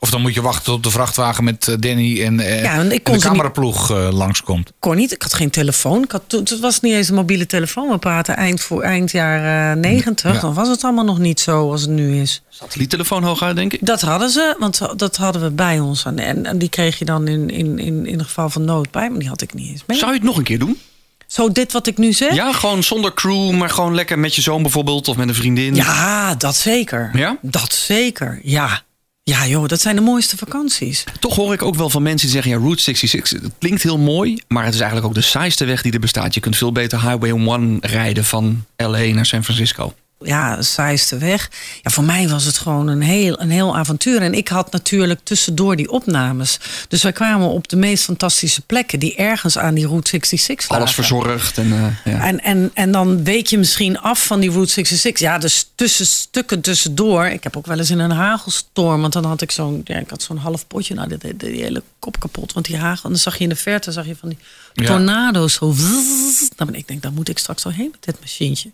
[0.07, 2.91] Of dan moet je wachten tot de vrachtwagen met eh, Danny en, eh, Ja, want
[2.91, 4.71] ik en kon de ze niet- cameraploeg eh, langskomt.
[4.79, 6.03] kon niet, ik had geen telefoon.
[6.03, 7.89] Ik had, toen, het was niet eens een mobiele telefoon.
[7.89, 10.33] We praten eind, voor, eind jaren negentig.
[10.33, 10.39] Ja.
[10.39, 12.41] Dan was het allemaal nog niet zo als het nu is.
[12.49, 13.85] Satelliettelefoon hooguit, denk ik.
[13.85, 16.05] Dat hadden ze, want dat hadden we bij ons.
[16.05, 19.09] En, en, en die kreeg je dan in, in, in, in geval van nood bij.
[19.09, 19.97] Maar die had ik niet eens mee.
[19.97, 20.79] Zou je het nog een keer doen?
[21.27, 22.33] Zo dit wat ik nu zeg?
[22.33, 25.75] Ja, gewoon zonder crew, maar gewoon lekker met je zoon bijvoorbeeld of met een vriendin.
[25.75, 27.09] Ja, dat zeker.
[27.13, 27.37] Ja?
[27.41, 28.81] Dat zeker, ja.
[29.29, 31.03] Ja joh, dat zijn de mooiste vakanties.
[31.19, 33.98] Toch hoor ik ook wel van mensen die zeggen: ja, Route 66, het klinkt heel
[33.98, 36.34] mooi, maar het is eigenlijk ook de saaiste weg die er bestaat.
[36.34, 39.93] Je kunt veel beter Highway 1 rijden van LA naar San Francisco.
[40.19, 41.49] Ja, saaiste weg.
[41.82, 44.21] Ja, voor mij was het gewoon een heel, een heel avontuur.
[44.21, 46.60] En ik had natuurlijk tussendoor die opnames.
[46.88, 48.99] Dus wij kwamen op de meest fantastische plekken...
[48.99, 50.84] die ergens aan die Route 66 lagen.
[50.86, 51.58] Alles verzorgd.
[51.58, 52.19] En, eh, ja.
[52.25, 55.21] En, en, en dan week je misschien af van die Route 66.
[55.21, 57.25] Ja, dus tussen stukken tussendoor.
[57.25, 59.01] Ik heb ook wel eens in een hagelstorm.
[59.01, 60.93] Want dan had ik zo'n ja, ik had zo'n half potje.
[60.93, 62.53] Nou, die, die, die hele kop kapot.
[62.53, 63.03] Want die hagel.
[63.03, 64.38] En dan zag je in de verte zag je van die
[64.73, 64.86] Ja.
[64.86, 65.53] tornado's.
[65.53, 65.71] Zo.
[65.71, 66.49] vzz.
[66.58, 68.69] Nou, ik denk, daar moet ik straks wel heen met dit machientje.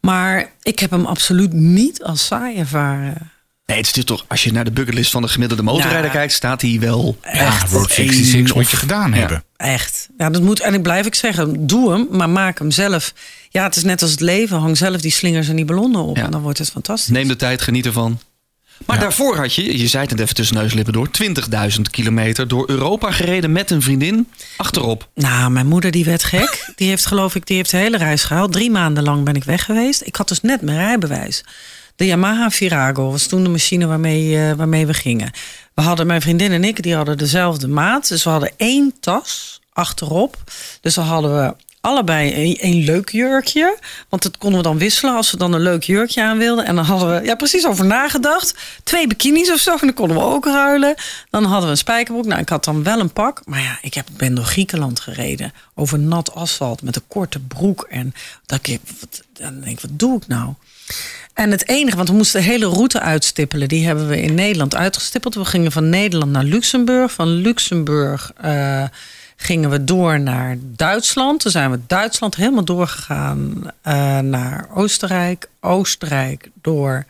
[0.00, 3.30] Maar ik heb hem absoluut niet als saai ervaren.
[3.66, 6.10] Nee, het is dus toch, als je naar de bucketlist van de gemiddelde motorrijder Ja.
[6.10, 9.16] kijkt, staat hij wel Ja, echt Road op 66 één moet je gedaan Ja.
[9.18, 9.44] hebben.
[9.56, 10.08] Echt.
[10.18, 10.60] Ja, dat moet.
[10.60, 13.12] En ik blijf ik zeggen, doe hem, maar maak hem zelf.
[13.48, 14.58] Ja, het is net als het leven.
[14.58, 16.16] Hang zelf die slingers en die ballonnen op.
[16.16, 16.24] Ja.
[16.24, 17.08] En dan wordt het fantastisch.
[17.12, 18.18] Neem de tijd, geniet ervan.
[18.86, 19.02] Maar Ja.
[19.02, 21.08] daarvoor had je, je zei het even tussen neus en lippen door,
[21.76, 25.08] 20.000 kilometer door Europa gereden met een vriendin achterop.
[25.14, 26.72] Nou, mijn moeder die werd gek.
[26.74, 28.52] Die heeft geloof ik, die heeft de hele reis gehaald.
[28.52, 30.02] Drie maanden lang ben ik weg geweest.
[30.04, 31.44] Ik had dus net mijn rijbewijs.
[31.96, 35.30] De Yamaha Virago was toen de machine waarmee, eh, waarmee we gingen.
[35.74, 38.08] We hadden, mijn vriendin en ik, die hadden dezelfde maat.
[38.08, 40.36] Dus we hadden één tas achterop.
[40.80, 41.54] Dus dan hadden we
[41.86, 43.78] allebei een, leuk jurkje.
[44.08, 46.64] Want dat konden we dan wisselen als we dan een leuk jurkje aan wilden.
[46.64, 48.54] En dan hadden we ja, precies over nagedacht.
[48.82, 49.72] Twee bikinis of zo.
[49.72, 50.94] En dan konden we ook ruilen.
[51.30, 52.26] Dan hadden we een spijkerbroek.
[52.26, 53.42] Nou, ik had dan wel een pak.
[53.44, 55.52] Maar ja, ik heb, ben door Griekenland gereden.
[55.74, 57.86] Over nat asfalt met een korte broek.
[57.90, 58.14] En
[58.46, 60.52] dat ik, wat, dan denk wat doe ik nou?
[61.34, 63.68] En het enige, want we moesten de hele route uitstippelen.
[63.68, 65.34] Die hebben we in Nederland uitgestippeld.
[65.34, 67.12] We gingen van Nederland naar Luxemburg.
[67.12, 68.84] Van Luxemburg eh,
[69.36, 71.40] gingen we door naar Duitsland.
[71.40, 75.48] Toen zijn we Duitsland helemaal doorgegaan eh, naar Oostenrijk.
[75.60, 77.04] Oostenrijk door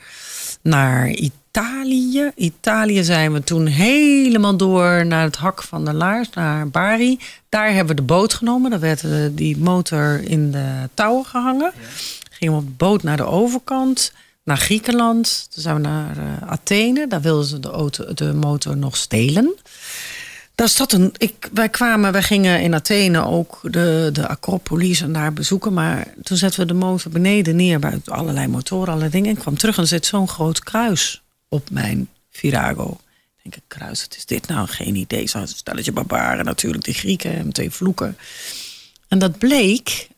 [0.63, 2.31] naar Italië.
[2.35, 7.21] Italië zijn we toen helemaal door naar het hak van de laars, naar Bari.
[7.49, 8.71] Daar hebben we de boot genomen.
[8.71, 11.73] Daar werd eh, die motor in de touwen gehangen.
[12.31, 14.13] Gingen we op de boot naar de overkant,
[14.45, 15.47] naar Griekenland.
[15.51, 17.07] Toen zijn we naar eh, Athene.
[17.07, 19.55] Daar wilden ze de, auto, de motor nog stelen.
[20.57, 25.13] Daar zat een, ik, wij kwamen, wij gingen in Athene ook de, de Acropolis en
[25.13, 25.73] daar bezoeken.
[25.73, 29.29] Maar toen zetten we de motor beneden neer bij allerlei motoren, allerlei dingen.
[29.29, 32.91] En ik kwam terug en zit zo'n groot kruis op mijn Virago.
[33.37, 34.69] Ik denk, een kruis, wat is dit nou?
[34.69, 35.29] Geen idee.
[35.29, 38.17] Zo'n stelletje barbaren natuurlijk, de Grieken en meteen vloeken.
[39.09, 40.09] En dat bleek,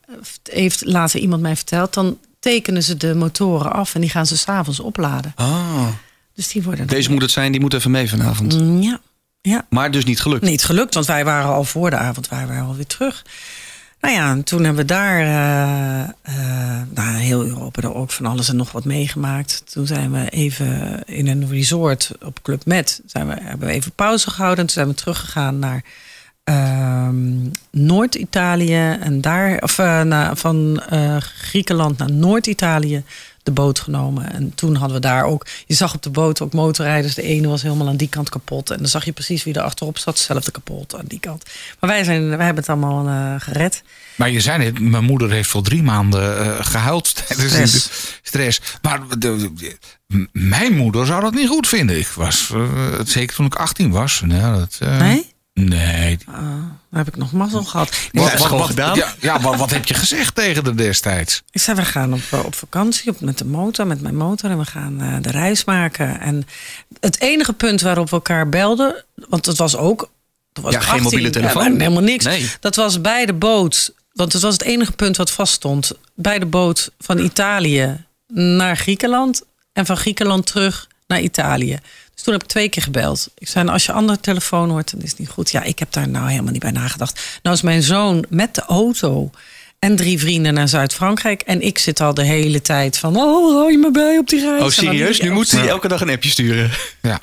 [0.42, 4.36] heeft later iemand mij verteld, dan tekenen ze de motoren af en die gaan ze
[4.36, 5.32] s'avonds opladen.
[5.36, 5.88] Ah,
[6.34, 6.86] Dus die worden.
[6.86, 8.60] deze moet het zijn, die moet even mee vanavond.
[8.60, 9.00] Mm, Ja,
[9.48, 9.66] ja.
[9.70, 10.42] Maar dus niet gelukt.
[10.42, 13.24] Niet gelukt, want wij waren al voor de avond waren wij alweer terug.
[14.00, 18.26] Nou ja, en toen hebben we daar eh, eh, nou, heel Europa er ook van
[18.26, 19.62] alles en nog wat meegemaakt.
[19.72, 23.00] Toen zijn we even in een resort op Club Med.
[23.06, 24.58] Zijn we, hebben we even pauze gehouden.
[24.58, 25.84] En toen zijn we teruggegaan naar
[26.44, 28.96] ehm, Noord-Italië.
[29.00, 30.82] En daar, of eh, naar- van
[31.20, 33.02] Griekenland naar Noord-Italië
[33.48, 34.32] de boot genomen.
[34.32, 35.46] En toen hadden we daar ook.
[35.66, 37.14] Je zag op de boot ook motorrijders.
[37.14, 38.70] De ene was helemaal aan die kant kapot.
[38.70, 40.14] En dan zag je precies wie er achterop zat.
[40.14, 41.44] Hetzelfde kapot aan die kant.
[41.80, 43.82] Maar wij, zijn, wij hebben het allemaal eh, gered.
[44.14, 47.72] Maar je zei net, mijn moeder heeft voor drie maanden eh, gehuild tijdens Stress.
[47.72, 48.60] de stress.
[48.82, 49.50] Maar de,
[50.32, 51.98] mijn moeder zou dat niet goed vinden.
[51.98, 52.62] Ik was, eh,
[53.04, 54.22] zeker toen ik 18 was.
[54.24, 55.32] Nou, dat, Nee?
[55.66, 56.18] Nee.
[56.90, 57.88] Daar heb ik nog mazzel gehad.
[58.12, 58.96] Ik Wat- zei, wat- gedaan?
[58.96, 61.42] Ja, ja wat, wat heb je gezegd tegen de destijds?
[61.50, 64.50] ik zei, we gaan op, eh, op vakantie op, met de motor, met mijn motor.
[64.50, 66.20] En we gaan eh, de reis maken.
[66.20, 66.46] En
[67.00, 69.04] het enige punt waarop we elkaar belden...
[69.28, 70.10] Want het was ook...
[70.52, 71.72] het was Ja, geen mobiele telefoon.
[71.72, 72.24] Ja, helemaal niks.
[72.24, 72.50] Nee.
[72.60, 73.92] Dat was bij de boot.
[74.12, 75.92] Want het was het enige punt wat vaststond.
[76.14, 79.42] Bij de boot van Italië naar Griekenland.
[79.72, 81.78] En van Griekenland terug naar Italië.
[82.18, 83.28] Dus toen heb ik twee keer gebeld.
[83.38, 85.50] Ik zei, nou, als je andere telefoon hoort, dan is het niet goed.
[85.50, 87.38] Ja, ik heb daar nou helemaal niet bij nagedacht.
[87.42, 89.30] Nou is mijn zoon met de auto
[89.78, 91.40] en drie vrienden naar Zuid-Frankrijk.
[91.40, 94.40] En ik zit al de hele tijd van, oh, hou je me bij op die
[94.40, 94.62] reis?
[94.62, 95.20] Oh, serieus?
[95.20, 96.70] Nu moet hij elke dag een appje sturen.
[97.02, 97.20] Ja.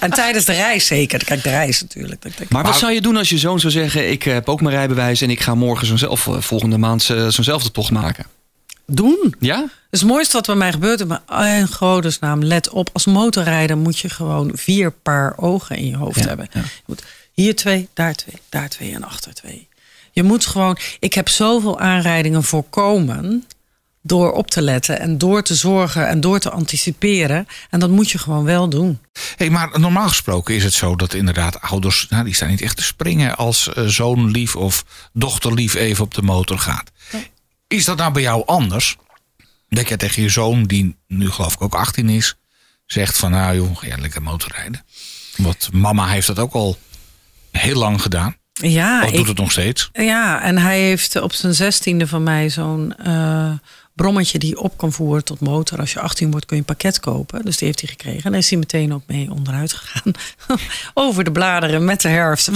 [0.00, 1.24] En tijdens de reis zeker.
[1.24, 2.22] Kijk, de reis natuurlijk.
[2.22, 4.10] Dat ik denk, Maar wat zou je doen als je zoon zou zeggen...
[4.10, 7.28] ik heb ook mijn rijbewijs en ik ga morgen zo'n, of eh, volgende maand eh,
[7.28, 8.26] zo'nzelfde tocht maken?
[8.86, 9.34] Doen.
[9.38, 9.64] Ja?
[9.90, 12.90] Het mooiste wat bij mij gebeurt, maar in godesnaam, let op.
[12.92, 16.48] Als motorrijder moet je gewoon vier paar ogen in je hoofd Ja, hebben.
[16.52, 16.60] ja.
[16.60, 19.68] Je moet hier twee, daar twee, daar twee en achter twee.
[20.12, 23.44] Je moet gewoon, ik heb zoveel aanrijdingen voorkomen
[24.02, 27.46] door op te letten en door te zorgen en door te anticiperen.
[27.70, 28.98] En dat moet je gewoon wel doen.
[29.36, 32.06] Hey, maar normaal gesproken is het zo dat inderdaad ouders...
[32.10, 36.04] Nou, die staan niet echt te springen als eh, zoon lief of dochter lief even
[36.04, 36.90] op de motor gaat.
[37.68, 38.96] Is dat nou bij jou anders?
[39.68, 42.34] Dat je tegen je zoon, die nu geloof ik ook 18 is...
[42.86, 44.84] zegt van nou joh, ga jij lekker motorrijden.
[45.36, 46.78] Want mama heeft dat ook al
[47.50, 48.36] heel lang gedaan.
[48.52, 49.90] Ja, Of ik, doet het nog steeds.
[49.92, 53.52] Ja, en hij heeft op zijn zestiende van mij zo'n eh,
[53.96, 55.78] brommetje die op kan voeren tot motor.
[55.78, 57.44] Als je 18 wordt kun je een pakket kopen.
[57.44, 58.22] Dus die heeft hij gekregen.
[58.22, 60.12] En daar is hij meteen ook mee onderuit gegaan.
[60.94, 62.50] Over de bladeren met de herfst.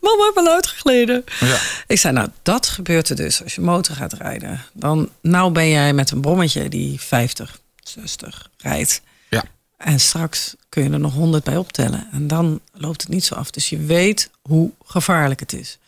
[0.00, 1.24] Mama, ben uitgegleden.
[1.40, 1.58] Ja.
[1.86, 4.64] Ik zei, nou, dat gebeurt er dus als je motor gaat rijden.
[4.72, 9.00] Dan, nou ben jij met een brommetje die 50, 60 rijdt.
[9.28, 9.44] Ja.
[9.76, 12.08] En straks kun je er nog 100 bij optellen.
[12.12, 13.50] En dan loopt het niet zo af.
[13.50, 15.78] Dus je weet hoe gevaarlijk het is.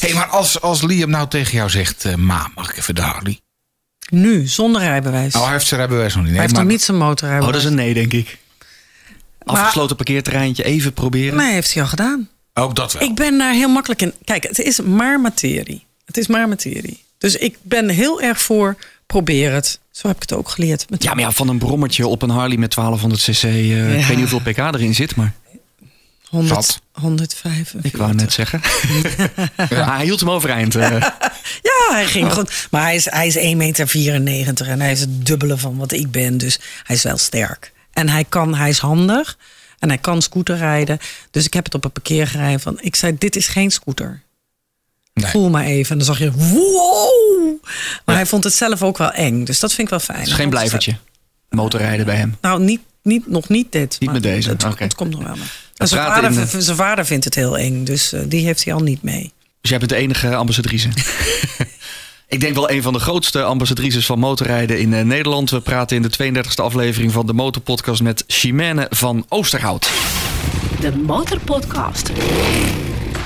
[0.00, 2.04] hey, maar als, als Liam nou tegen jou zegt...
[2.04, 3.40] eh, ma, mag ik even de Harley?
[4.10, 5.32] Nu, zonder rijbewijs.
[5.32, 6.32] Nou, hij heeft zijn rijbewijs nog niet.
[6.32, 7.52] hij heeft maar- nog niet zijn Oh, motorrijbewijs.
[7.52, 8.38] dat is een nee, denk ik.
[9.44, 11.36] Afgesloten parkeerterreintje, even proberen.
[11.36, 12.28] Nee, heeft hij al gedaan.
[12.54, 13.02] Ook dat wel.
[13.02, 14.12] Ik ben daar heel makkelijk in.
[14.24, 15.84] Kijk, het is maar materie.
[16.04, 17.02] Het is maar materie.
[17.18, 19.80] Dus ik ben heel erg voor, probeer het.
[19.90, 20.90] Zo heb ik het ook geleerd.
[20.90, 23.42] Met Ja, maar ja, van een brommertje op een Harley met 1200 cc.
[23.42, 25.32] eh, Ik weet niet hoeveel pk erin zit, maar
[26.34, 26.80] 100, Zat.
[26.92, 27.82] 145.
[27.92, 28.60] ik wou net zeggen.
[29.68, 29.94] ja.
[29.96, 30.74] hij hield hem overeind.
[30.74, 30.90] eh.
[31.62, 32.66] Ja, hij ging goed.
[32.70, 33.36] Maar hij is, hij is
[34.16, 36.38] 1,94 meter en hij is het dubbele van wat ik ben.
[36.38, 37.72] Dus hij is wel sterk.
[37.92, 39.38] En hij, kan, hij is handig
[39.78, 40.98] en hij kan scooter rijden.
[41.30, 42.78] Dus ik heb het op een parkeergerij van...
[42.80, 44.22] Ik zei, dit is geen scooter.
[45.14, 45.30] Nee.
[45.30, 45.90] Voel maar even.
[45.90, 47.64] En dan zag je, wow!
[48.04, 49.44] Maar hij vond het zelf ook wel eng.
[49.44, 50.18] Dus dat vind ik wel fijn.
[50.18, 50.96] Het is geen blijvertje.
[51.48, 52.36] Motorrijden bij hem.
[52.40, 53.96] Nou, niet, niet, nog niet dit.
[54.00, 54.82] Niet met deze, Het, oké.
[54.82, 55.36] het komt nog wel.
[55.36, 55.52] Maar.
[55.74, 57.84] Zijn, vader, de- zijn vader vindt het heel eng.
[57.84, 59.32] Dus eh, die heeft hij al niet mee.
[59.60, 60.88] Dus jij bent de enige ambassadrice.
[62.28, 65.50] Ik denk wel een van de grootste ambassadrices van motorrijden in eh, Nederland.
[65.50, 69.90] We praten in de 32e aflevering van de Motorpodcast met Chimène van Oosterhout.
[70.80, 72.06] De Motorpodcast.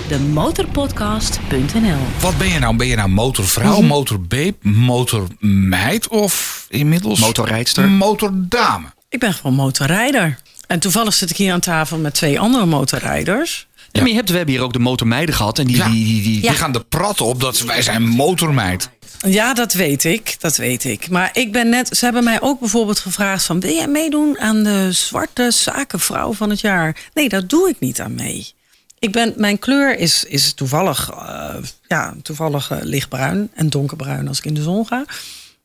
[0.09, 2.77] De Motorpodcast.nl Wat ben je nou?
[2.77, 7.89] Ben je nou motorvrouw, motorbeep, motormeid of inmiddels Motorrijdster.
[7.89, 8.87] motordame?
[9.09, 10.39] Ik ben gewoon motorrijder.
[10.69, 13.67] En toevallig zit ik hier aan tafel met twee andere motorrijders.
[13.91, 15.59] Ja, maar je hebt, we hebben hier ook de motormeiden gehad.
[15.59, 15.89] En die, Ja.
[15.91, 18.89] die, die, die- Die gaan de prat op dat wij zijn motormeid.
[19.27, 20.37] Ja, dat weet ik.
[20.39, 21.09] Dat weet ik.
[21.11, 21.97] Maar ik ben net.
[21.97, 26.51] Ze hebben mij ook bijvoorbeeld gevraagd: van, wil jij meedoen aan de zwarte zakenvrouw van
[26.51, 26.97] het jaar?
[27.15, 28.53] Nee, daar doe ik niet aan mee.
[28.99, 31.55] ik ben, mijn kleur is, is toevallig, eh,
[31.89, 35.05] ja, toevallig eh, lichtbruin en donkerbruin als ik in de zon ga.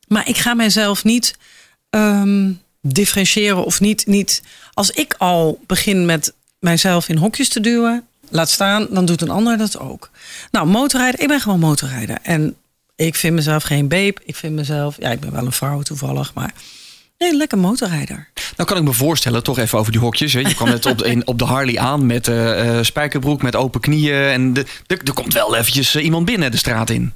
[0.08, 1.34] Maar ik ga mijzelf niet
[1.90, 2.50] ehm,
[2.92, 4.42] differentiëren of niet, niet.
[4.74, 9.30] Als ik al begin met mijzelf in hokjes te duwen, laat staan, dan doet een
[9.30, 10.10] ander dat ook.
[10.50, 12.18] Nou, motorrijden, ik ben gewoon motorrijder.
[12.22, 12.54] En
[12.96, 14.14] ik vind mezelf geen babe.
[14.24, 16.52] Ik vind mezelf, ja, ik ben wel een vrouw toevallig, maar
[17.18, 18.28] nee, lekker motorrijder.
[18.56, 20.32] Nou kan ik me voorstellen, toch even over die hokjes.
[20.32, 20.38] Hè.
[20.40, 23.80] Je kwam net op, in, op de Harley aan met eh, eh, spijkerbroek, met open
[23.80, 24.14] knieën.
[24.30, 27.12] En de, de- er komt wel eventjes eh, iemand binnen de straat in.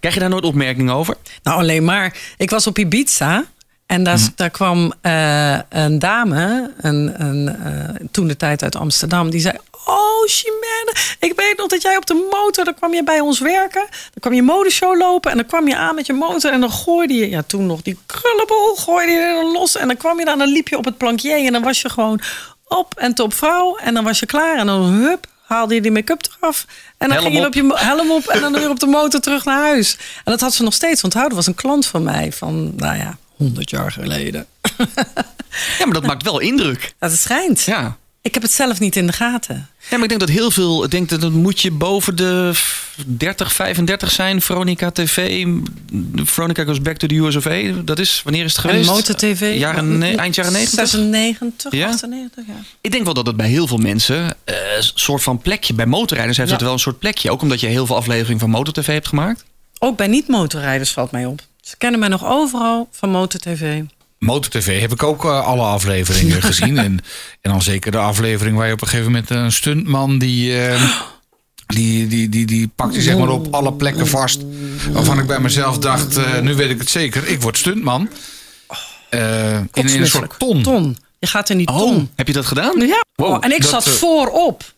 [0.00, 1.16] Krijg je daar nooit opmerkingen over?
[1.42, 2.16] Nou, alleen maar.
[2.36, 3.44] Ik was op Ibiza.
[3.86, 9.30] En daar, daar kwam eh, een dame, een, een, eh, toen de tijd uit Amsterdam,
[9.30, 9.54] die zei:
[9.86, 13.40] Oh, Chimène, ik weet nog dat jij op de motor, dan kwam je bij ons
[13.40, 13.86] werken.
[13.90, 16.52] Dan kwam je modeshow lopen en dan kwam je aan met je motor.
[16.52, 19.76] En dan gooide je, ja, toen nog die krullenbol, gooide je er los.
[19.76, 21.32] En dan kwam je daar en dan liep je op het plankje.
[21.32, 22.20] En dan was je gewoon
[22.68, 23.76] op en top vrouw.
[23.76, 24.58] En dan was je klaar.
[24.58, 26.66] En dan hup, haalde je die make-up eraf.
[26.98, 27.54] En dan Helm ging je op.
[27.54, 29.96] je helm op en dan weer op de motor terug naar huis.
[30.16, 31.36] En dat had ze nog steeds onthouden.
[31.36, 34.46] was een klant van mij van, nou ja, 100 jaar geleden.
[35.78, 36.94] Ja, maar dat maakt wel indruk.
[36.98, 37.62] Dat het schijnt.
[37.62, 37.96] Ja.
[38.22, 39.68] Ik heb het zelf niet in de gaten.
[39.78, 40.84] Ja, maar ik denk dat heel veel.
[40.84, 42.52] Ik denk dat dan moet je boven de
[43.06, 44.40] 30, 35 zijn.
[44.42, 45.46] Veronica TV.
[46.16, 47.62] Veronica goes back to the US of A.
[47.84, 48.88] Dat is, wanneer is het geweest?
[48.88, 49.58] En Motor TV.
[49.58, 50.88] Jaren, eind jaren 90?
[50.88, 51.88] 96, Ja?
[51.88, 52.54] 98, ja.
[52.80, 55.74] Ik denk wel dat het bij heel veel mensen eh, een soort van plekje.
[55.74, 56.54] Bij motorrijders heeft Ja.
[56.56, 57.30] het wel een soort plekje.
[57.30, 59.44] Ook omdat je heel veel afleveringen van Motor TV hebt gemaakt.
[59.78, 61.40] Ook bij niet-motorrijders valt mij op.
[61.64, 63.82] Ze kennen mij nog overal van Motor TV.
[64.18, 66.78] Motor TV heb ik ook eh, alle afleveringen gezien.
[66.78, 67.00] En,
[67.40, 70.58] en dan zeker de aflevering waar je op een gegeven moment een stuntman die.
[70.66, 70.98] eh,
[71.66, 74.40] die, die, die, die pakt je zeg maar op alle plekken vast.
[74.92, 78.08] Waarvan ik bij mezelf dacht, eh, nu weet ik het zeker, ik word stuntman.
[79.10, 80.62] In, in een soort ton.
[80.62, 80.96] Ton.
[81.18, 82.10] Je gaat in die Oh, ton.
[82.14, 82.86] heb je dat gedaan?
[82.86, 83.04] Ja.
[83.14, 84.72] Wow, Oh, en ik dat, zat voorop.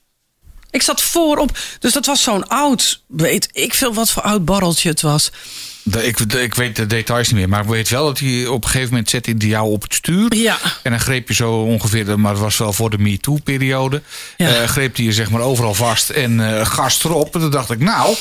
[0.70, 1.58] Ik zat voorop.
[1.78, 5.30] Dus dat was zo'n oud, weet ik veel wat voor oud barreltje het was.
[6.02, 8.70] Ik, ik weet de details niet meer, maar ik weet wel dat hij op een
[8.70, 10.34] gegeven moment zette hij jou op het stuur.
[10.34, 10.58] Ja.
[10.82, 14.02] En dan greep je zo ongeveer, de- maar het was wel voor de MeToo-periode.
[14.36, 14.48] Ja.
[14.54, 17.34] eh, greep hij je zeg maar overal vast en eh gas erop.
[17.34, 18.16] En toen dacht ik, nou,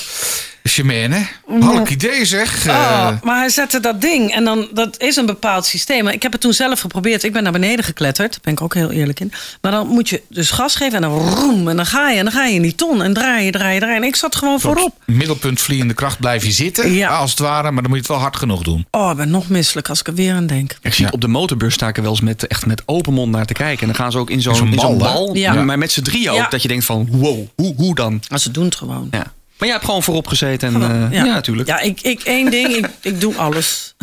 [0.69, 1.27] Chimène,
[1.59, 2.65] halk idee zeg.
[2.67, 6.03] Eh, Oh, maar hij zette dat ding en dan, dat is een bepaald systeem.
[6.03, 7.23] Maar Ik heb het toen zelf geprobeerd.
[7.23, 8.31] Ik ben naar beneden gekletterd.
[8.31, 9.31] Daar ben ik ook heel eerlijk in.
[9.61, 11.67] Maar dan moet je dus gas geven en dan roem.
[11.67, 13.73] En dan ga je en dan ga je in die ton en draai je, draai
[13.73, 13.99] je, draai je.
[14.01, 14.93] En ik zat gewoon op voorop.
[15.05, 17.17] middelpunt vliegende kracht blijf je zitten, Ja.
[17.17, 17.71] als het ware.
[17.71, 18.85] Maar dan moet je het wel hard genoeg doen.
[18.91, 20.77] Oh, ik ben nog misselijk als ik er weer aan denk.
[20.81, 21.11] Ik zie Ja.
[21.11, 23.53] op de motorbeurs sta ik er wel eens met, echt met open mond naar te
[23.53, 23.79] kijken.
[23.81, 25.35] En dan gaan ze ook in zo'n In zo'n in zo'n bal, bal.
[25.35, 25.53] Ja.
[25.63, 26.37] Maar met z'n drieën ook.
[26.37, 26.47] Ja.
[26.49, 28.21] Dat je denkt van, wow, hoe, hoe dan?
[28.29, 29.07] Als ze doen het gewoon.
[29.11, 29.33] Ja.
[29.57, 30.73] Maar jij hebt gewoon voorop gezeten.
[30.73, 31.23] En, eh, ja.
[31.23, 31.67] natuurlijk.
[31.67, 32.75] Ja, ik, ik, één ding.
[32.75, 33.95] Ik, ik doe alles.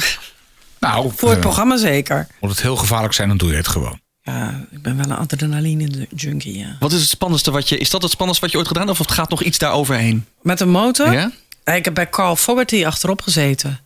[0.81, 2.27] Nou, Voor het eh, programma zeker.
[2.41, 4.01] moet het heel gevaarlijk zijn, dan doe je het gewoon.
[4.23, 6.77] Ja, ik ben wel een adrenaline junkie, ja.
[6.79, 7.79] Wat is het spannendste wat je...
[7.79, 9.01] Is dat het spannendste wat je ooit gedaan hebt?
[9.01, 10.27] Of het gaat nog iets daaroverheen?
[10.43, 11.13] Met een motor?
[11.13, 11.31] Ja?
[11.65, 13.81] Ik heb bij Carl Fogarty achterop gezeten.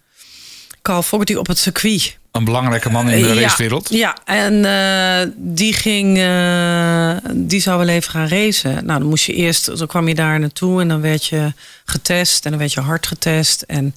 [0.83, 2.19] Carl Fogarty op het circuit.
[2.37, 3.89] Een belangrijke man in de Ja, racewereld.
[3.91, 8.87] Ja, en eh, die ging, eh, die zou wel even gaan racen.
[8.87, 11.53] Nou, dan moest je eerst, dan kwam je daar naartoe en dan werd je
[11.85, 13.95] getest en dan werd je hard getest en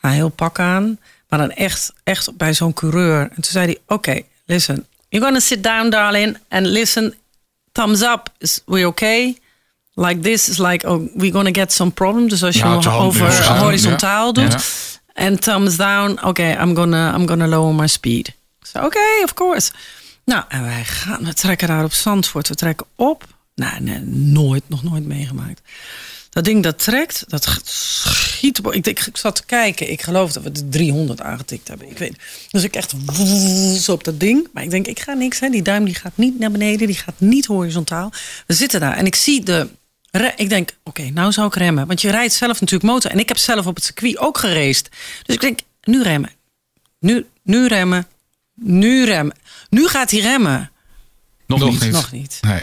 [0.00, 0.98] nou, heel pak aan.
[1.28, 3.20] Maar dan echt, echt bij zo'n coureur.
[3.20, 7.14] En toen zei hij, oké, listen, you're gonna sit down, darling, and listen,
[7.72, 9.38] thumbs up, is we okay?
[9.94, 12.28] Like this is like, oh, we're gonna get some problem.
[12.28, 14.32] Dus als je Ja, hem over horizontaal ja.
[14.32, 14.62] doet.
[15.20, 18.32] En thumbs down, oké, I'm, gonna, I'm gonna lower my speed.
[18.60, 19.72] Zei, oké, of course.
[20.24, 22.48] Nou, en wij gaan, we trekken daar op Zandvoort.
[22.48, 23.26] We trekken op.
[23.54, 25.60] Nou, nee, nooit, nog nooit meegemaakt.
[26.30, 28.58] Dat ding dat trekt, dat schiet.
[28.58, 29.90] Ik, ik, ik zat te kijken.
[29.90, 31.90] Ik geloof dat we de 300 aangetikt hebben.
[31.90, 32.16] Ik weet.
[32.50, 32.94] Dus ik echt
[33.80, 34.48] zo op dat ding.
[34.52, 35.40] Maar ik denk, ik ga niks.
[35.40, 35.48] Hè.
[35.48, 36.86] Die duim die gaat niet naar beneden.
[36.86, 38.12] Die gaat niet horizontaal.
[38.46, 39.68] We zitten daar en ik zie de.
[40.10, 41.86] Re- Ik denk, oké, nou zou ik remmen.
[41.86, 43.10] Want je rijdt zelf natuurlijk motor.
[43.10, 44.88] En ik heb zelf op het circuit ook geraced.
[45.22, 46.30] Dus ik denk, nu remmen.
[46.98, 48.06] Nu, nu remmen.
[48.54, 49.36] Nu remmen.
[49.70, 50.70] Nu gaat hij remmen.
[51.46, 51.80] Nog, Nog niet.
[51.80, 51.92] niet.
[51.92, 52.38] Nog niet.
[52.40, 52.62] Nee.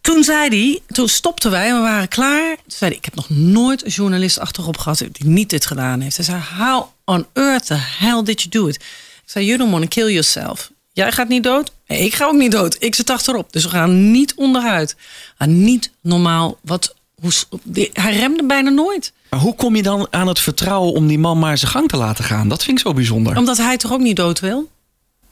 [0.00, 2.56] Toen zei hij, toen stopten wij en we waren klaar.
[2.56, 6.00] Toen zei hij, ik heb nog nooit een journalist achterop gehad die niet dit gedaan
[6.00, 6.16] heeft.
[6.16, 8.74] Hij zei, how on earth the hell did you do it?
[8.76, 8.82] Ik
[9.24, 10.70] zei, you don't want to kill yourself.
[10.92, 11.72] Jij gaat niet dood?
[11.86, 12.76] Nee, ik ga ook niet dood.
[12.78, 13.52] Ik zit achterop.
[13.52, 14.96] Dus we gaan niet onderuit.
[15.38, 16.58] Maar niet normaal.
[16.62, 17.30] Wat, hoe,
[17.62, 19.12] die- hij remde bijna nooit.
[19.30, 21.96] Maar hoe kom je dan aan het vertrouwen om die man maar zijn gang te
[21.96, 22.48] laten gaan?
[22.48, 23.36] Dat vind ik zo bijzonder.
[23.36, 24.70] Omdat hij toch ook niet dood wil?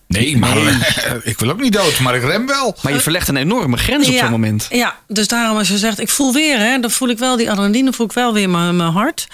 [0.06, 0.56] Nee, maar
[1.22, 2.76] ik wil ook niet dood, maar ik rem wel.
[2.82, 4.66] Maar je verlegt een enorme grens op zo'n moment.
[4.70, 7.50] Ja, dus daarom als je zegt, ik voel weer, hè, dan voel ik wel die
[7.50, 9.26] adrenaline, voel ik wel weer mijn, mijn hart.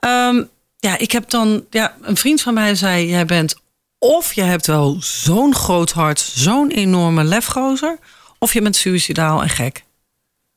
[0.00, 0.42] Ehm,
[0.78, 3.54] ja, ik heb dan, ja, een vriend van mij zei, jij bent
[4.02, 7.98] of je hebt wel zo'n groot hart, zo'n enorme lefgozer,
[8.38, 9.84] of je bent suicidaal en gek.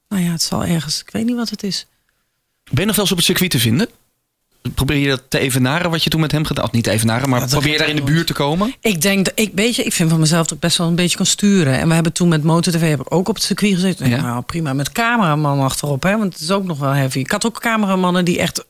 [0.09, 1.87] Nou ja, het zal ergens, ik weet niet wat het is.
[2.63, 3.89] Ben je nog wel eens op het circuit te vinden?
[4.73, 6.63] Probeer je dat te evenaren wat je toen met hem gedaan?
[6.63, 8.75] Of niet te evenaren, maar Ja, probeer je daar in de buurt te komen?
[8.79, 10.95] Ik denk, dat, ik, weet je, ik vind van mezelf dat ik best wel een
[10.95, 11.79] beetje kan sturen.
[11.79, 14.09] En we hebben toen met heb ik ook op het circuit gezeten.
[14.09, 14.21] Ja.
[14.21, 17.19] Nou, prima, met cameraman achterop, hè, want het is ook nog wel heavy.
[17.19, 18.65] Ik had ook cameramannen die echt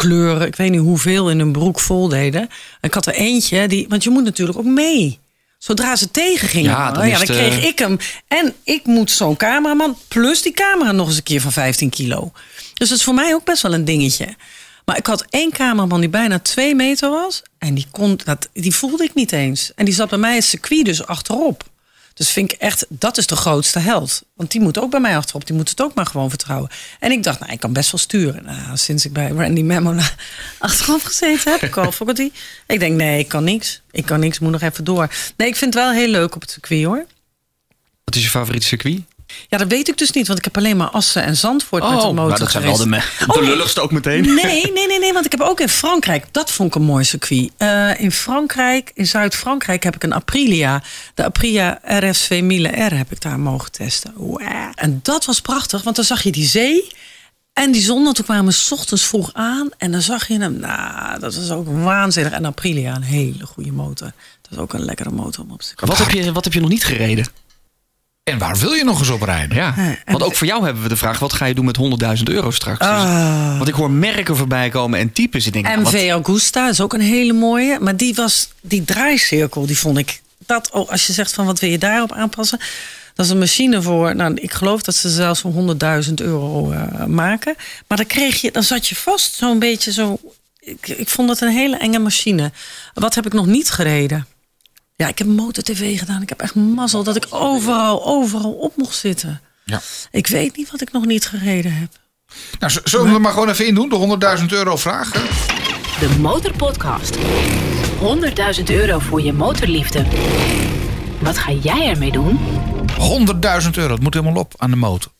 [0.00, 2.48] kleuren, ik weet niet hoeveel, in hun broek vol deden.
[2.80, 5.18] Ik had er eentje, die, want je moet natuurlijk ook mee.
[5.58, 7.98] Zodra ze tegen gingen, Ja, dan ja, kreeg eh, ik hem.
[8.28, 12.32] En ik moet zo'n cameraman, plus die camera nog eens een keer van 15 kilo.
[12.74, 14.34] Dus dat is voor mij ook best wel een dingetje.
[14.84, 17.42] Maar ik had één cameraman die bijna twee meter was.
[17.58, 19.72] En die, kon, dat, die voelde ik niet eens.
[19.74, 21.64] En die zat bij mij het circuit dus achterop.
[22.14, 24.22] Dus vind ik echt, dat is de grootste held.
[24.34, 25.46] Want die moet ook bij mij achterop.
[25.46, 26.70] Die moet het ook maar gewoon vertrouwen.
[26.98, 28.44] En ik dacht, nou, ik kan best wel sturen.
[28.44, 30.10] Nou, sinds ik bij Randy Memola
[30.58, 32.30] achterop gezeten heb, Carl Fogarty.
[32.66, 33.80] Ik denk, nee, ik kan niks.
[33.90, 35.10] Ik kan niks, moet nog even door.
[35.36, 37.06] Nee, ik vind het wel heel leuk op het circuit, hoor.
[38.04, 39.02] Wat is je favoriete circuit?
[39.48, 41.90] Ja, dat weet ik dus niet, want ik heb alleen maar Assen en Zandvoort met
[41.90, 44.34] de motor nou, dat zijn wel de, me- Oh, de lulligste ook meteen.
[44.34, 47.04] Nee, nee, nee, nee, want ik heb ook in Frankrijk, dat vond ik een mooi
[47.04, 47.50] circuit.
[47.56, 50.82] Eh, in Frankrijk, in Zuid-Frankrijk heb ik een Aprilia.
[51.14, 54.12] De Aprilia RSV 1000 R heb ik daar mogen testen.
[54.16, 54.42] Wow.
[54.74, 56.88] En dat was prachtig, want dan zag je die zee
[57.52, 58.06] en die zon.
[58.06, 60.58] En toen kwamen we 's ochtends vroeg aan en dan zag je hem.
[60.58, 62.32] Nou, dat was ook waanzinnig.
[62.32, 64.12] En Aprilia, een hele goede motor.
[64.42, 65.90] Dat is ook een lekkere motor om op te circuit.
[65.90, 67.26] Wat heb, je, wat heb je nog niet gereden?
[68.30, 69.56] En waar wil je nog eens op rijden?
[69.56, 72.22] Ja, want ook voor jou hebben we de vraag: wat ga je doen met 100.000
[72.28, 72.78] euro straks?
[72.78, 73.56] Dus- Ah.
[73.56, 75.46] want ik hoor merken voorbij komen en types.
[75.46, 77.78] Ik denk, nou, wat- MV Augusta is ook een hele mooie.
[77.80, 80.20] Maar die was, die draaicirkel, die vond ik.
[80.46, 82.58] Dat, oh, als je zegt van wat wil je daarop aanpassen.
[83.14, 87.04] Dat is een machine voor, nou, ik geloof dat ze zelfs voor 100.000 euro eh,
[87.04, 87.54] maken.
[87.86, 90.18] Maar dan kreeg je, dan zat je vast zo'n beetje zo.
[90.60, 92.52] Ik, ik vond het een hele enge machine.
[92.94, 94.26] Wat heb ik nog niet gereden?
[95.00, 96.22] Ja, ik heb motor-tv gedaan.
[96.22, 99.40] Ik heb echt mazzel dat ik overal, overal op mocht zitten.
[99.64, 99.80] Ja.
[100.10, 101.88] Ik weet niet wat ik nog niet gereden heb.
[102.58, 103.88] Nou, zullen we er maar gewoon even in doen?
[103.88, 105.10] De 100.000 euro vraag.
[106.00, 107.16] De Motorpodcast.
[108.58, 110.04] 100.000 euro voor je motorliefde.
[111.20, 112.38] Wat ga jij ermee doen?
[113.62, 113.92] 100.000 euro.
[113.92, 115.12] Het moet helemaal op aan de motor.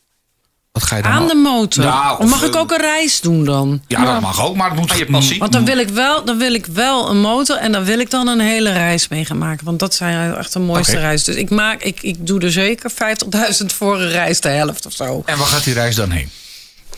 [0.71, 1.83] Wat ga je dan Aan de motor.
[1.83, 3.81] Nou, Of mag ik ook een reis doen dan?
[3.87, 4.91] Ja, dat mag ook, maar het moet...
[4.97, 5.39] Je passie.
[5.39, 8.09] Want dan wil, ik wel, dan wil ik wel een motor en dan wil ik
[8.09, 9.65] dan een hele reis mee gaan maken.
[9.65, 11.23] Want dat zijn echt de mooiste reis.
[11.23, 14.93] Dus ik, maak, ik, ik doe er zeker 50.000 voor een reis, de helft of
[14.93, 15.23] zo.
[15.25, 16.29] En waar gaat die reis dan heen?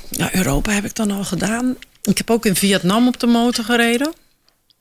[0.10, 1.76] Ja, Europa heb ik dan al gedaan.
[2.02, 4.14] Ik heb ook in Vietnam op de motor gereden.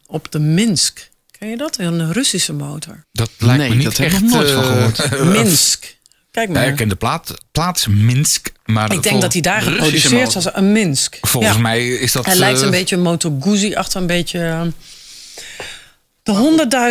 [0.07, 1.11] Op de Minsk.
[1.39, 1.79] Ken je dat?
[1.79, 3.05] Een Russische motor.
[3.13, 4.23] Dat lijkt Nee, me niet dat heb ik echt...
[4.23, 5.25] nog nooit van eh, gehoord.
[5.33, 5.97] Minsk.
[6.33, 6.67] Kijk Ja, maar.
[6.69, 8.53] ik ken de plaat, plaats Minsk.
[8.65, 11.19] Maar ik denk dat hij daar geproduceerd als een Minsk.
[11.21, 11.61] Volgens Ja.
[11.61, 12.27] mij is dat...
[12.27, 14.39] Hij lijkt eh, een beetje een Moto Guzzi achter een beetje.
[14.39, 14.63] eh,
[16.23, 16.33] De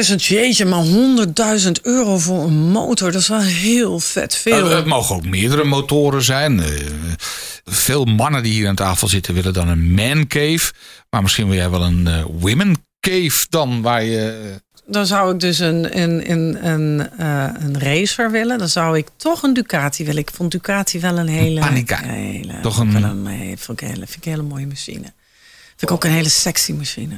[0.10, 4.70] 100.000, jeetje, maar 100.000 euro voor een motor, dat is wel heel vet veel.
[4.70, 6.60] eh, het mogen ook meerdere motoren zijn.
[6.64, 6.70] Eh,
[7.66, 10.72] veel mannen die hier aan tafel zitten willen dan een man cave.
[11.10, 14.54] Maar misschien wil jij wel een women cave dan, waar je...
[14.86, 18.58] Dan zou ik dus een, een, een, een, eh, een racer willen.
[18.58, 20.22] Dan zou ik toch een Ducati willen.
[20.22, 21.60] Ik vond Ducati wel een hele...
[21.60, 22.08] Panigale.
[22.08, 23.28] hele Toch een- wel een,
[23.78, 25.14] ik een hele, vind ik een hele mooie machine.
[25.68, 27.18] Vind ik ook een hele sexy machine.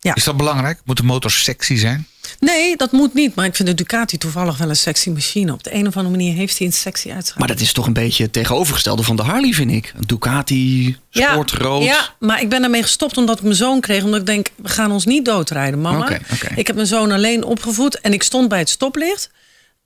[0.00, 0.14] Ja.
[0.14, 0.80] Is dat belangrijk?
[0.84, 2.06] Moet de motor sexy zijn?
[2.38, 3.34] Nee, dat moet niet.
[3.34, 5.52] Maar ik vind de Ducati toevallig wel een sexy machine.
[5.52, 7.38] Op de een of andere manier heeft hij een sexy uitstraling.
[7.38, 9.92] Maar dat is toch een beetje het tegenovergestelde van de Harley, vind ik.
[9.96, 11.82] Een Ducati, sportrood.
[11.84, 14.04] Ja, maar ik ben daarmee gestopt omdat ik mijn zoon kreeg.
[14.04, 16.18] Omdat ik denk, we gaan ons niet doodrijden, mama.
[16.54, 18.00] Ik heb mijn zoon alleen opgevoed.
[18.00, 19.30] En ik stond bij het stoplicht.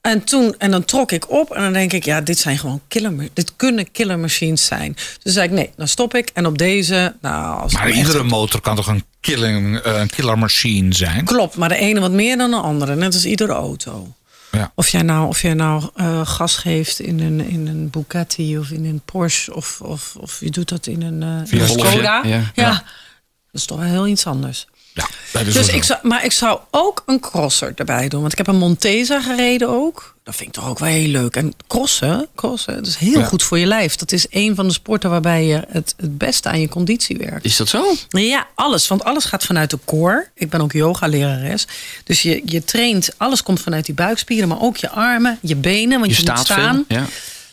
[0.00, 1.50] En toen, en dan trok ik op.
[1.55, 3.29] En dan denk ik, ja, dit zijn gewoon killer.
[3.33, 4.96] Dit kunnen killer machines zijn.
[5.22, 6.31] Dus zei ik, nee, dan stop ik.
[6.35, 10.10] En op deze, nou, als Maar echt- iedere motor kan toch een, killing, eh, een
[10.10, 11.24] killer machine zijn?
[11.24, 12.94] Klopt, maar de ene wat meer dan de andere.
[12.94, 14.14] Net als iedere auto.
[14.50, 14.72] Ja.
[14.74, 18.70] Of jij nou, of jij nou eh, gas geeft in een, in een Bugatti of
[18.70, 19.54] in een Porsche.
[19.54, 22.22] Of, of, of je doet dat in een, eh, in een Volvo, Skoda.
[22.24, 22.37] ja.
[22.37, 22.50] Ja.
[22.54, 22.70] Ja.
[22.72, 24.66] dat is toch wel heel iets anders.
[24.96, 25.92] Ja, dat is Dus ik zo.
[25.94, 28.20] zou, maar ik zou ook een crosser erbij doen.
[28.20, 30.14] Want ik heb een Montesa gereden ook.
[30.24, 31.37] Dat vind ik toch ook wel heel leuk.
[31.37, 33.24] En crossen, crossen dat is heel Ja.
[33.24, 33.96] goed voor je lijf.
[33.96, 37.44] Dat is een van de sporten waarbij je het, het beste aan je conditie werkt.
[37.44, 37.94] Is dat zo?
[38.09, 38.88] Ja, alles.
[38.88, 40.28] Want alles gaat vanuit de core.
[40.35, 41.66] Ik ben ook yoga-lerares.
[42.04, 44.48] Dus je, je traint, alles komt vanuit die buikspieren.
[44.48, 45.98] Maar ook je armen, je benen.
[46.00, 46.85] Want Je je, moet staat staan.
[46.88, 46.98] veel.
[46.98, 47.07] Ja.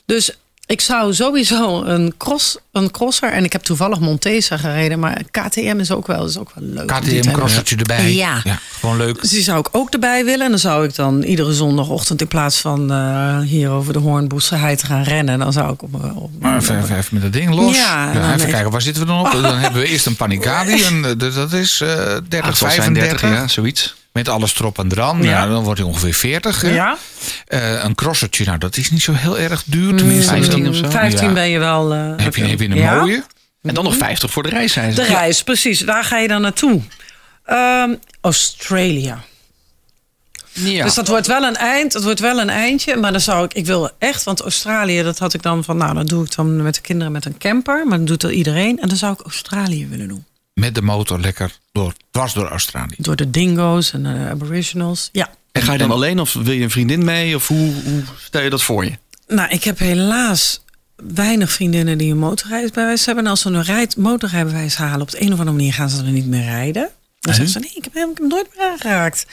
[0.06, 0.32] Dus
[0.72, 3.32] ik zou sowieso een, cross, een crosser...
[3.32, 5.00] En ik heb toevallig Montesa gereden.
[5.00, 6.88] Maar KTM is ook wel, is ook wel leuk.
[6.88, 8.14] KTM crossertje erbij.
[8.14, 8.42] Ja.
[8.80, 9.22] Gewoon leuk.
[9.22, 10.46] Dus die zou ik ook erbij willen.
[10.46, 12.22] En dan zou ik dan iedere zondagochtend...
[12.22, 15.40] in plaats van eh, hier over de Hoornboerserij te gaan rennen...
[15.40, 17.76] dan zou ik op, op, op Maar even, even, even met dat ding los.
[17.76, 19.32] Ja, even kijken, waar zitten we dan op?
[19.32, 20.70] Dan hebben we eerst een Panigale.
[20.92, 23.22] En, eh, dat is eh 30, Ah, het zal zijn 35.
[23.22, 23.96] 30, ja, zoiets.
[24.14, 25.24] Met alles erop en dran.
[25.24, 25.38] Ja.
[25.40, 26.62] Nou, dan wordt hij ongeveer 40.
[26.62, 26.70] hè?
[26.74, 26.98] Ja?
[27.48, 29.96] Eh, een crossertje, nou dat is niet zo heel erg duur.
[29.96, 30.90] Tenminste, 15 dan- of zo.
[30.90, 31.34] 15 Ja.
[31.34, 31.94] ben je wel...
[31.94, 33.00] eh, Heb je, heb je een Ja?
[33.00, 33.24] mooie?
[33.62, 35.02] En dan nog 50 voor de reis, zijn ze.
[35.02, 35.82] De reis, precies.
[35.82, 36.82] Waar ga je dan naartoe?
[37.46, 39.24] Ehm Australia.
[40.54, 40.84] Ja.
[40.84, 41.92] Dus dat wordt wel een eind.
[41.92, 42.96] Dat wordt wel een eindje.
[42.96, 45.94] Maar dan zou ik, ik wil echt, want Australië, dat had ik dan van, nou,
[45.94, 47.88] dan doe ik dan met de kinderen met een camper.
[47.88, 48.80] Maar dan doet er iedereen.
[48.80, 50.26] En dan zou ik Australië willen doen.
[50.62, 52.96] Met de motor lekker door, dwars door Australië.
[52.98, 55.10] Door de dingo's en de aboriginals.
[55.12, 55.30] Ja.
[55.52, 57.36] En ga je dan alleen of wil je een vriendin mee?
[57.36, 58.92] Of hoe, hoe stel je dat voor je?
[59.28, 60.64] Nou, ik heb helaas
[60.96, 63.24] weinig vriendinnen die een motorrijbewijs hebben.
[63.24, 66.04] En als ze een rijd, motorrijbewijs halen, op de een of andere manier gaan ze
[66.04, 66.90] er niet meer rijden.
[67.20, 69.26] Dan zeggen ze, nee, ik heb hem, ik heb hem nooit meer aangeraakt.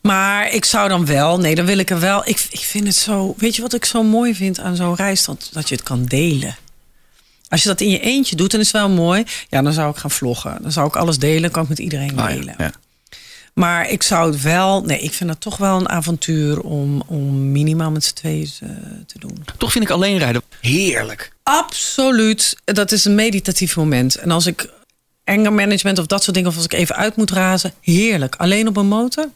[0.00, 2.28] Maar ik zou dan wel, nee, dan wil ik er wel.
[2.28, 5.24] Ik, ik vind het zo, weet je wat ik zo mooi vind aan zo'n reis?
[5.24, 6.56] Dat, dat je het kan delen.
[7.48, 9.24] Als je dat in je eentje doet, dan is het wel mooi.
[9.48, 10.58] Ja, dan zou ik gaan vloggen.
[10.62, 12.54] Dan zou ik alles delen, kan ik met iedereen Ah, delen.
[12.58, 12.72] ja.
[13.54, 17.52] Maar ik zou het wel, nee, ik vind het toch wel een avontuur om, om
[17.52, 18.68] minimaal met z'n tweeën eh,
[19.06, 19.44] te doen.
[19.58, 21.32] Toch vind ik alleen rijden heerlijk.
[21.42, 22.56] Absoluut.
[22.64, 24.14] Dat is een meditatief moment.
[24.14, 24.68] En als ik
[25.24, 28.36] anger management of dat soort dingen, of als ik even uit moet razen, heerlijk.
[28.36, 29.28] Alleen op een motor,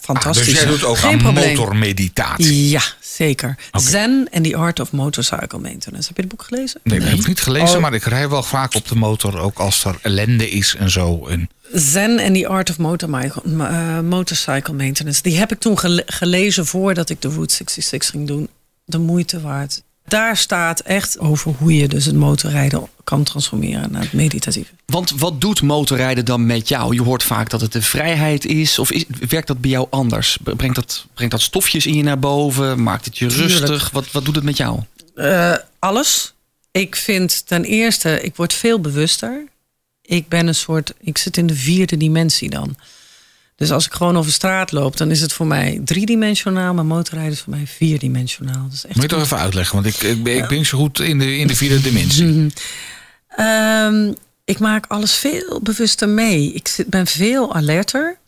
[0.00, 0.46] fantastisch.
[0.46, 1.56] dus jij doet ook Geen aan probleem.
[1.56, 2.68] motormeditatie.
[2.68, 3.56] Ja, zeker.
[3.72, 6.06] Zen and the Art of Motorcycle Maintenance.
[6.08, 6.80] Heb je het boek gelezen?
[6.84, 7.82] Nee, dat heb ik niet gelezen, Oh.
[7.82, 9.38] maar ik rij wel vaak op de motor.
[9.38, 11.26] Ook als er ellende is en zo.
[11.26, 15.22] En Zen and the Art of Motor, eh, Motorcycle Maintenance.
[15.22, 18.48] Die heb ik toen gele- gelezen voordat ik de Route 66 ging doen.
[18.84, 19.82] De moeite waard.
[20.04, 24.70] Daar staat echt over hoe je dus het motorrijden kan transformeren naar het meditatieve.
[24.86, 26.94] Want wat doet motorrijden dan met jou?
[26.94, 28.78] Je hoort vaak dat het de vrijheid is.
[28.78, 30.38] Of is, werkt dat bij jou anders?
[30.56, 32.82] Brengt dat, brengt dat stofjes in je naar boven?
[32.82, 33.50] Maakt het je Tuurlijk.
[33.50, 33.90] rustig?
[33.90, 34.80] Wat, wat doet het met jou?
[35.14, 36.34] Eh, alles.
[36.70, 39.44] Ik vind ten eerste, ik word veel bewuster.
[40.02, 42.76] Ik ben een soort, ik zit in de vierde dimensie dan.
[43.62, 46.74] Dus als ik gewoon over straat loop, dan is het voor mij driedimensionaal.
[46.74, 48.62] Maar motorrijden is voor mij vierdimensionaal.
[48.62, 50.78] Dat is echt moet je toch even uitleggen, want ik, ik, ben, ik ben zo
[50.78, 52.46] goed in de, in de vierde dimensie.
[53.28, 54.12] Ehm,
[54.44, 56.52] ik maak alles veel bewuster mee.
[56.52, 58.18] Ik zit, ben veel alerter.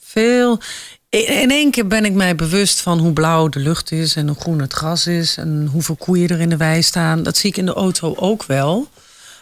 [0.00, 0.60] Veel.
[1.08, 4.28] In in één keer ben ik mij bewust van hoe blauw de lucht is en
[4.28, 7.22] hoe groen het gras is en hoeveel koeien er in de wei staan.
[7.22, 8.88] Dat zie ik in de auto ook wel.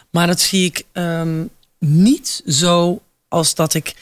[0.09, 1.43] Maar dat zie ik ehm,
[1.79, 3.93] niet zo als dat ik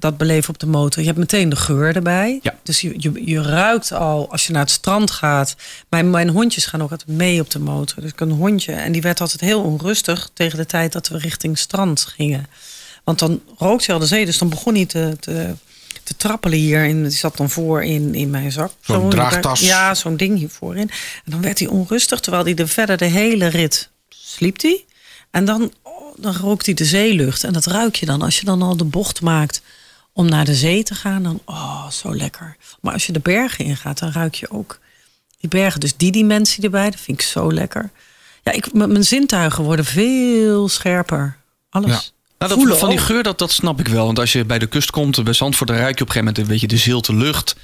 [0.00, 1.00] dat beleef op de motor.
[1.00, 2.38] Je hebt meteen de geur erbij.
[2.42, 2.54] Ja.
[2.62, 5.56] Dus je, je, je ruikt al als je naar het strand gaat.
[5.88, 8.02] Mijn, mijn hondjes gaan ook altijd mee op de motor.
[8.02, 8.72] Dus ik een hondje.
[8.72, 12.46] En die werd altijd heel onrustig tegen de tijd dat we richting strand gingen.
[13.04, 14.24] Want dan rookt hij al de zee.
[14.24, 15.54] Dus dan begon hij te, te,
[16.02, 16.84] te trappelen hier.
[16.84, 18.72] En die zat dan voor in, in mijn zak.
[18.80, 19.60] Zo'n Zo, draagtas.
[19.60, 20.90] Ja, zo'n ding hier voorin.
[21.24, 22.20] En dan werd hij onrustig.
[22.20, 24.84] Terwijl hij de, verder de hele rit sliep hij.
[25.30, 27.44] En dan, oh, dan rookt hij de zeelucht.
[27.44, 28.22] En dat ruik je dan.
[28.22, 29.62] Als je dan al de bocht maakt
[30.12, 32.56] om naar de zee te gaan, dan oh, zo lekker.
[32.80, 34.78] Maar als je de bergen ingaat, dan ruik je ook
[35.40, 35.80] die bergen.
[35.80, 37.90] Dus die dimensie erbij, dat vind ik zo lekker.
[38.42, 41.36] Ja, ik, mijn zintuigen worden veel scherper.
[41.70, 41.90] Alles.
[41.90, 42.00] Ja.
[42.38, 44.06] Nou, Voelen dat, van die geur, dat, dat snap ik wel.
[44.06, 46.34] Want als je bij de kust komt, bij Zandvoort, dan ruik je op een gegeven
[46.34, 47.56] moment een beetje de zilte lucht.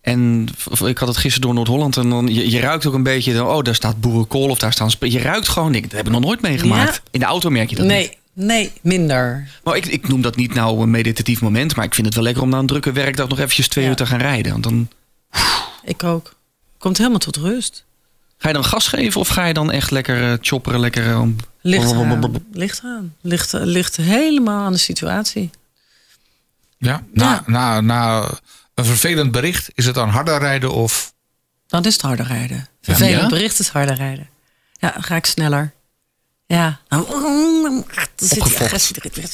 [0.00, 0.48] En
[0.84, 3.62] ik had het gisteren door Noord-Holland en dan, je, je ruikt ook een beetje, oh,
[3.62, 4.90] daar staat boerenkool of daar staan...
[5.00, 6.94] Je ruikt gewoon, ik, dat heb ik nog nooit meegemaakt.
[6.94, 7.00] Ja.
[7.10, 8.16] In de auto merk je dat niet.
[8.34, 9.48] Nee, minder.
[9.64, 12.24] Maar ik, ik noem dat niet nou een meditatief moment, maar ik vind het wel
[12.24, 13.90] lekker om na een drukke werkdag nog eventjes twee Ja.
[13.90, 14.52] uur te gaan rijden.
[14.52, 14.88] Want dan
[15.84, 16.34] Ik ook.
[16.78, 17.84] Komt helemaal tot rust.
[18.38, 21.10] ga je dan gas geven of ga je dan echt lekker eh, chopperen, lekker...
[21.10, 22.44] eh, om- Ligt aan.
[22.52, 23.14] Ligt aan.
[23.20, 25.50] Ligt, ligt helemaal aan de situatie.
[26.78, 27.42] Ja, na, Ja.
[27.46, 28.30] Na, na
[28.74, 31.12] een vervelend bericht, is het dan harder rijden of...
[31.66, 32.68] Dan is het harder rijden.
[32.82, 33.28] Vervelend Ja?
[33.28, 34.28] bericht is harder rijden.
[34.72, 35.72] Ja, dan ga ik sneller.
[36.46, 36.80] Ja.
[36.88, 37.04] Dan,
[38.16, 38.62] zit die Opgefokt.
[38.62, 39.26] agressie erin.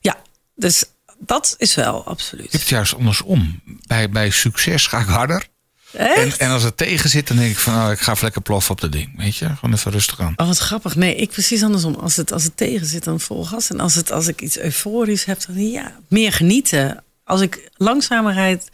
[0.00, 0.16] Ja,
[0.54, 0.84] dus
[1.18, 2.52] dat is wel Ik heb absoluut.
[2.52, 3.60] het juist andersom.
[3.86, 5.46] Bij, bij succes ga ik harder.
[5.92, 7.74] En, en als het tegen zit, dan denk ik van...
[7.86, 9.16] Oh, ik ga even lekker ploffen op dat ding.
[9.16, 10.32] Weet je, gewoon even rustig aan.
[10.36, 10.96] Oh, wat grappig.
[10.96, 11.94] Nee, ik precies andersom.
[11.94, 13.70] Als het, als het tegen zit, dan vol gas.
[13.70, 17.04] En als, het, als ik iets euforisch heb, dan ja, meer genieten.
[17.24, 18.70] Als ik langzamer rijd,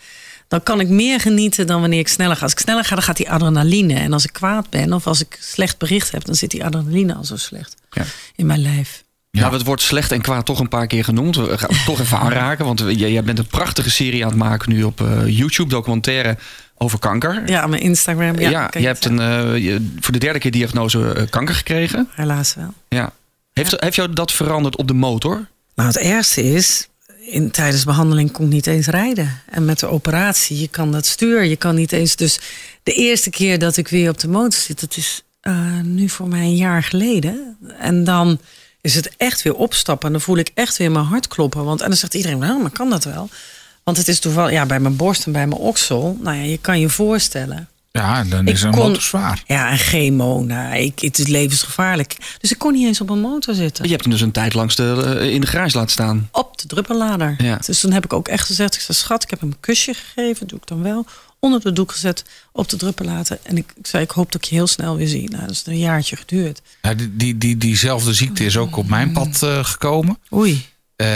[0.50, 2.42] dan kan ik meer genieten dan wanneer ik sneller ga.
[2.42, 3.94] Als ik sneller ga, dan gaat die adrenaline.
[3.94, 7.14] En als ik kwaad ben of als ik slecht bericht heb, dan zit die adrenaline
[7.14, 8.04] al zo slecht Ja.
[8.36, 9.02] in mijn lijf.
[9.30, 9.40] Ja.
[9.40, 11.36] Nou, het wordt slecht en kwaad toch een paar keer genoemd.
[11.36, 14.72] We gaan het toch even aanraken, want jij, bent een prachtige serie aan het maken
[14.72, 16.36] nu op eh, YouTube, documentaire
[16.76, 17.42] over kanker.
[17.46, 18.38] Ja, mijn Instagram.
[18.38, 22.08] Ja, Ja, je hebt een, eh, voor de derde keer diagnose eh, kanker gekregen.
[22.14, 22.74] Helaas wel.
[22.88, 23.12] Ja.
[23.52, 25.48] Heeft, heeft jou dat veranderd op de motor?
[25.74, 26.88] Nou, het ergste is,
[27.30, 29.40] in, tijdens behandeling kon ik niet eens rijden.
[29.50, 32.16] En met de operatie, je kan dat stuur, je kan niet eens.
[32.16, 32.40] Dus
[32.82, 36.28] de eerste keer dat ik weer op de motor zit, dat is eh, nu voor
[36.28, 37.56] mij een jaar geleden.
[37.78, 38.38] En dan
[38.80, 40.06] is het echt weer opstappen.
[40.06, 41.64] En dan voel ik echt weer mijn hart kloppen.
[41.64, 43.28] Want, en dan zegt iedereen, nou, maar kan dat wel?
[43.84, 46.16] Want het is toevallig, ja, bij mijn borst en bij mijn oksel.
[46.20, 47.68] Nou ja, je kan je voorstellen.
[47.92, 49.42] Ja, dan Ik is een kon- motor zwaar.
[49.46, 52.16] Ja, en chemo, nou, ik, het is levensgevaarlijk.
[52.38, 53.84] Dus ik kon niet eens op een motor zitten.
[53.84, 56.28] Je hebt hem dus een tijd langs de, eh, in de garage laten staan.
[56.32, 57.34] Op de druppellader.
[57.38, 57.58] Ja.
[57.66, 59.94] Dus toen heb ik ook echt gezegd, ik zei, schat, ik heb hem een kusje
[59.94, 60.46] gegeven.
[60.46, 61.06] Doe ik dan wel.
[61.38, 63.38] Onder de doek gezet, op de druppelader.
[63.42, 65.30] En ik, ik zei, ik hoop dat ik je heel snel weer zie.
[65.30, 66.62] Nou, dat is een jaartje geduurd.
[66.82, 70.18] Ja, die, die, die, diezelfde ziekte is ook op mijn pad eh, gekomen.
[70.32, 70.66] Oei.
[70.96, 71.08] Eh,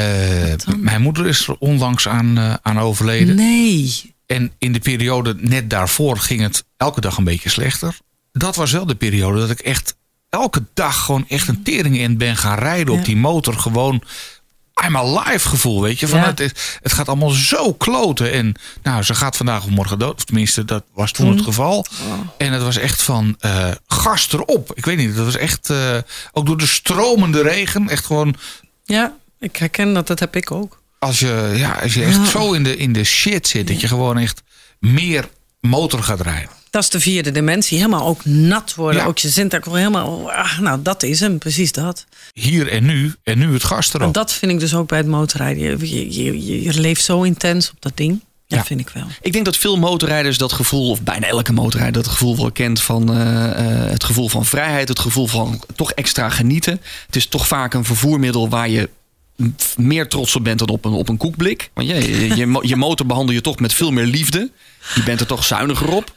[0.77, 3.37] mijn moeder is er onlangs aan, aan overleden.
[3.37, 4.14] Nee.
[4.27, 7.99] En in de periode net daarvoor ging het elke dag een beetje slechter.
[8.33, 9.97] Dat was wel de periode dat ik echt
[10.29, 12.99] elke dag gewoon echt een tering in ben gaan rijden Ja.
[13.01, 13.55] op die motor.
[13.59, 14.03] Gewoon
[14.87, 16.09] I'm alive gevoel, weet je.
[16.09, 16.25] Van Ja.
[16.35, 18.33] het, het gaat allemaal zo kloten.
[18.33, 20.15] En nou, ze gaat vandaag of morgen dood.
[20.17, 21.87] Of tenminste, dat was toen het geval.
[22.39, 24.73] En het was echt van eh gas erop.
[24.75, 25.97] Ik weet niet, dat was echt eh,
[26.33, 27.89] ook door de stromende regen.
[27.89, 28.35] Echt gewoon
[28.85, 30.83] Ja, ik herken dat, dat heb ik ook.
[31.05, 32.25] Als je, ja, als je echt Ja.
[32.25, 33.67] zo in de, in de shit zit.
[33.69, 34.43] Dat je gewoon echt
[34.79, 35.29] meer
[35.61, 36.49] motor gaat rijden.
[36.71, 37.77] Dat is de vierde dimensie.
[37.79, 39.01] Helemaal ook nat worden.
[39.01, 39.07] Ja.
[39.07, 40.33] Ook je zintuig helemaal...
[40.33, 41.39] Ah, nou, dat is hem.
[41.39, 42.05] Precies dat.
[42.33, 44.15] hier en nu en nu het gas En erop.
[44.15, 45.63] dat vind ik dus ook bij het motorrijden.
[45.63, 48.21] Je, je, je, je leeft zo intens op dat ding.
[48.47, 48.65] Dat Ja.
[48.65, 49.05] vind ik wel.
[49.21, 52.81] Ik denk dat veel motorrijders dat gevoel, of bijna elke motorrijder dat gevoel wel kent
[52.81, 53.51] van eh,
[53.85, 56.81] eh, het gevoel van vrijheid, het gevoel van toch extra genieten.
[57.07, 58.89] Het is toch vaak een vervoermiddel waar je
[59.77, 61.71] meer trots op bent dan op een, op een koekblik.
[61.75, 61.95] Want je,
[62.29, 64.51] je, je, mo- je motor behandel je toch met veel meer liefde.
[64.95, 66.13] Je bent er toch zuiniger op.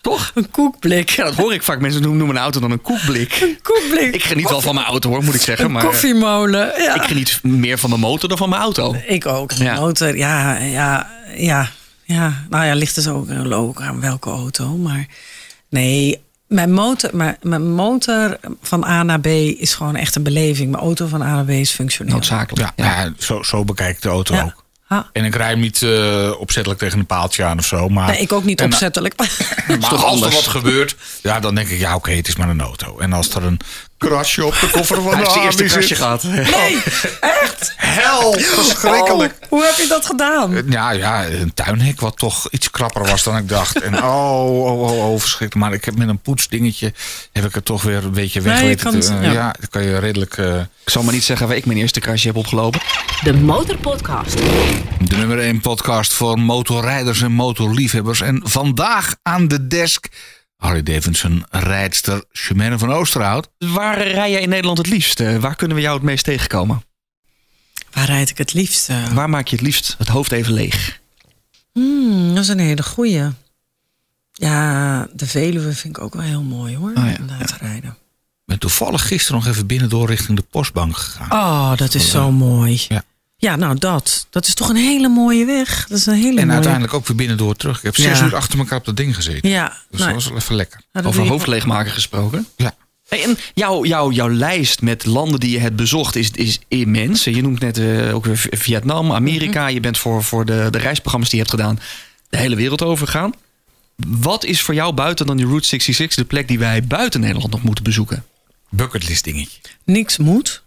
[0.00, 0.30] Toch?
[0.34, 1.10] Een koekblik.
[1.10, 1.80] Ja, dat hoor ik vaak.
[1.80, 3.38] Mensen noemen een auto dan een koekblik.
[3.40, 4.14] Een koekblik.
[4.14, 5.64] Ik geniet wel van mijn auto hoor, moet ik zeggen.
[5.64, 6.82] Een Maar eh, koffiemolen.
[6.82, 6.94] Ja.
[6.94, 8.96] ik geniet meer van mijn motor dan van mijn auto.
[9.06, 9.52] Ik ook.
[9.52, 9.74] Ja.
[9.74, 11.70] motor, ja, ja, ja,
[12.04, 12.46] ja.
[12.50, 14.76] Nou ja, ligt dus ook, ook aan welke auto.
[14.76, 15.06] Maar
[15.68, 16.20] nee,
[16.50, 20.70] mijn motor, mijn, mijn motor van A naar B is gewoon echt een beleving.
[20.70, 22.12] Mijn auto van A naar B is functioneel.
[22.14, 22.72] Noodzakelijk.
[22.76, 23.12] ja, ja.
[23.18, 24.42] zo, zo bekijk ik de auto Ja.
[24.42, 24.64] ook.
[24.82, 25.10] Ha.
[25.12, 27.88] En ik rij hem niet eh, opzettelijk tegen een paaltje aan of zo.
[27.88, 29.16] Maar, Nee, ik ook niet en, opzettelijk.
[29.16, 32.48] Maar toch als er wat gebeurt, ja, dan denk ik, ja, oké, het is maar
[32.48, 32.98] een auto.
[32.98, 33.60] En als er een
[34.08, 36.22] krasje op de koffer van Hij de heeft zijn eerste gehad.
[36.22, 36.82] Nee,
[37.20, 37.72] echt?
[37.76, 39.34] hel, verschrikkelijk.
[39.40, 40.62] Oh, hoe heb je dat gedaan?
[40.68, 43.80] Ja, ja, een tuinhek wat toch iets krapper was dan ik dacht.
[43.80, 45.54] En oh, oh, oh, oh, verschrikkelijk.
[45.66, 46.92] Maar ik heb met een poetsdingetje,
[47.32, 49.32] heb ik het toch weer een beetje weg Nee, kan te- eh, ja.
[49.32, 50.36] ja, dan kan je redelijk...
[50.36, 52.80] eh, Ik zal maar niet zeggen waar ik mijn eerste krasje heb opgelopen.
[53.22, 54.36] De Motorpodcast.
[55.08, 58.20] De nummer 1 podcast voor motorrijders en motorliefhebbers.
[58.20, 60.06] En vandaag aan de desk
[60.60, 63.48] Harley Davidson rijdster Chimène van Oosterhout.
[63.58, 65.20] Waar rij jij in Nederland het liefst?
[65.20, 66.82] Eh, Waar kunnen we jou het meest tegenkomen?
[67.92, 68.88] Waar rijd ik het liefst?
[68.88, 69.08] eh?
[69.12, 71.00] Waar maak je het liefst het hoofd even leeg?
[71.72, 73.22] Hmm, dat is een hele goeie.
[74.32, 76.90] Ja, de Veluwe vind ik ook wel heel mooi hoor.
[76.96, 77.90] Oh ja, om daar te rijden.
[77.90, 81.32] Ik ben toevallig gisteren nog even binnendoor richting de postbank gegaan.
[81.32, 82.84] Oh, dat is zo mooi.
[82.88, 83.02] Ja.
[83.40, 84.26] Ja, nou dat.
[84.30, 85.86] Dat is toch een hele mooie weg.
[85.88, 86.52] Dat is een hele en mooie...
[86.52, 87.76] uiteindelijk ook weer binnendoor terug.
[87.78, 88.24] Ik heb zes Ja.
[88.24, 89.50] uur achter elkaar op dat ding gezeten.
[89.50, 90.80] Ja, Dus nou, dat was wel even lekker.
[90.92, 92.46] nou, Over doe je- hoofd leegmaken gesproken.
[92.56, 92.74] Ja.
[93.08, 97.24] Hey, en jouw, jouw, jouw lijst met landen die je hebt bezocht is, is immens.
[97.24, 99.64] Je noemt net eh, ook weer Vietnam, Amerika.
[99.64, 99.72] Mhm.
[99.74, 101.78] Je bent voor, voor de, de reisprogramma's die je hebt gedaan
[102.28, 103.32] de hele wereld overgegaan.
[103.96, 107.50] Wat is voor jou buiten dan die Route 66 de plek die wij buiten Nederland
[107.52, 108.24] nog moeten bezoeken?
[108.68, 109.58] Bucketlist dingetje.
[109.84, 110.62] Niks moet.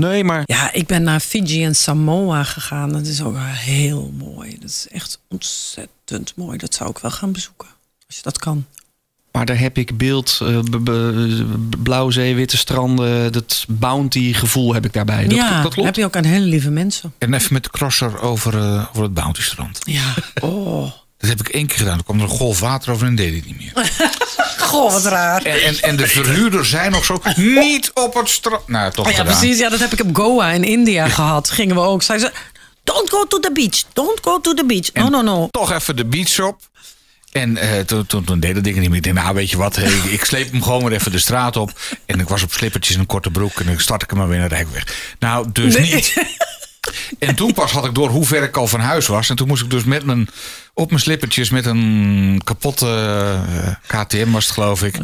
[0.00, 2.92] Nee, maar Ja, ik ben naar Fiji en Samoa gegaan.
[2.92, 4.56] Dat is ook heel mooi.
[4.60, 6.58] Dat is echt ontzettend mooi.
[6.58, 7.68] Dat zou ik wel gaan bezoeken.
[8.06, 8.66] Als je dat kan.
[9.32, 10.40] Maar daar heb ik beeld,
[10.70, 15.22] b- b- blauwe zee, witte stranden, dat bounty gevoel heb ik daarbij.
[15.24, 15.86] Dat, ja, dat klopt.
[15.88, 17.12] heb je ook aan hele lieve mensen.
[17.18, 19.78] En even met de crosser over, eh, over het Bountystrand.
[19.84, 20.14] Ja.
[20.40, 20.90] Oh.
[21.20, 21.94] Dat heb ik één keer gedaan.
[21.94, 23.72] Toen kwam er een golf water over en deed ik niet meer.
[24.58, 25.42] Goh, wat raar.
[25.42, 28.68] En, en, en de verhuurder zei nog zo, niet op het strand.
[28.68, 29.36] Nou, toch Oh ja, gedaan.
[29.38, 29.58] precies.
[29.58, 31.50] Ja, dat heb ik op Goa in India gehad.
[31.50, 32.02] Gingen we ook.
[32.02, 32.32] Zei ze,
[32.84, 33.82] don't go to the beach.
[33.92, 34.92] Don't go to the beach.
[34.92, 35.48] No, En no, no.
[35.50, 36.60] Toch even de beach op.
[37.32, 38.98] En eh, toen, toen, toen deed dat ding niet meer.
[38.98, 41.56] Ik dacht, nou weet je wat, hey, ik sleep hem gewoon weer even de straat
[41.56, 41.72] op.
[42.06, 43.60] En ik was op slippertjes en een korte broek.
[43.60, 45.14] En dan start ik hem maar weer naar de Rijkweg.
[45.18, 45.94] Nou, dus Nee.
[45.94, 46.14] niet.
[47.18, 49.30] En toen pas had ik door hoe ver ik al van huis was.
[49.30, 50.28] En toen moest ik dus met mijn,
[50.74, 52.86] op mijn slippertjes met een kapotte
[53.86, 54.94] eh, KTM was het geloof ik.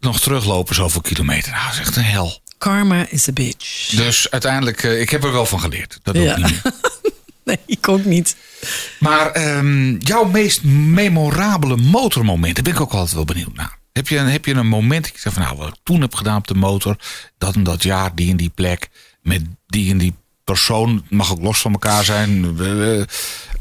[0.00, 1.52] Nog teruglopen zoveel kilometer.
[1.52, 2.40] Nou, dat is echt een hel.
[2.58, 3.88] Karma is a bitch.
[3.88, 5.98] Dus uiteindelijk, eh, ik heb er wel van geleerd.
[6.02, 6.36] Dat doe Ja.
[6.36, 6.72] ik niet meer.
[7.44, 8.36] Nee, ik ook niet.
[8.98, 13.78] Maar ehm, jouw meest memorabele motormoment, daar ben ik ook altijd wel benieuwd naar.
[13.92, 16.14] Heb je, een- heb je een moment je zegt van nou, wat ik toen heb
[16.14, 16.96] gedaan op de motor,
[17.38, 18.88] dat en dat jaar, die en die plek,
[19.22, 20.14] met die en die
[20.52, 22.56] persoon, mag ook los van elkaar zijn.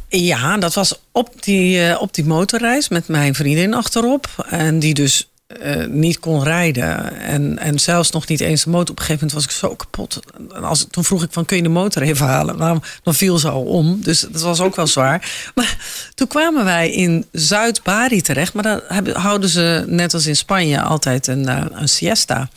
[0.10, 4.46] Ja, dat was op die, eh, op die motorreis met mijn vriendin achterop.
[4.50, 7.20] En die dus eh, niet kon rijden.
[7.20, 8.90] En, en zelfs nog niet eens de motor.
[8.90, 10.20] Op een gegeven moment was ik zo kapot.
[10.54, 12.58] En als, toen vroeg ik van, kun je de motor even halen?
[12.58, 14.02] Nou, dan viel ze al om.
[14.02, 15.32] Dus dat was ook wel zwaar.
[15.56, 15.78] Maar
[16.16, 18.54] toen kwamen wij in Zuid-Bari terecht.
[18.54, 22.50] Maar hebben, houden ze, net als in Spanje, altijd een, eh, een siesta.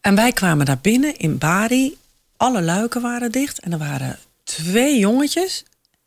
[0.00, 1.96] En wij kwamen daar binnen in Bari.
[2.40, 3.60] Alle luiken waren dicht.
[3.60, 5.64] En er waren twee jongetjes.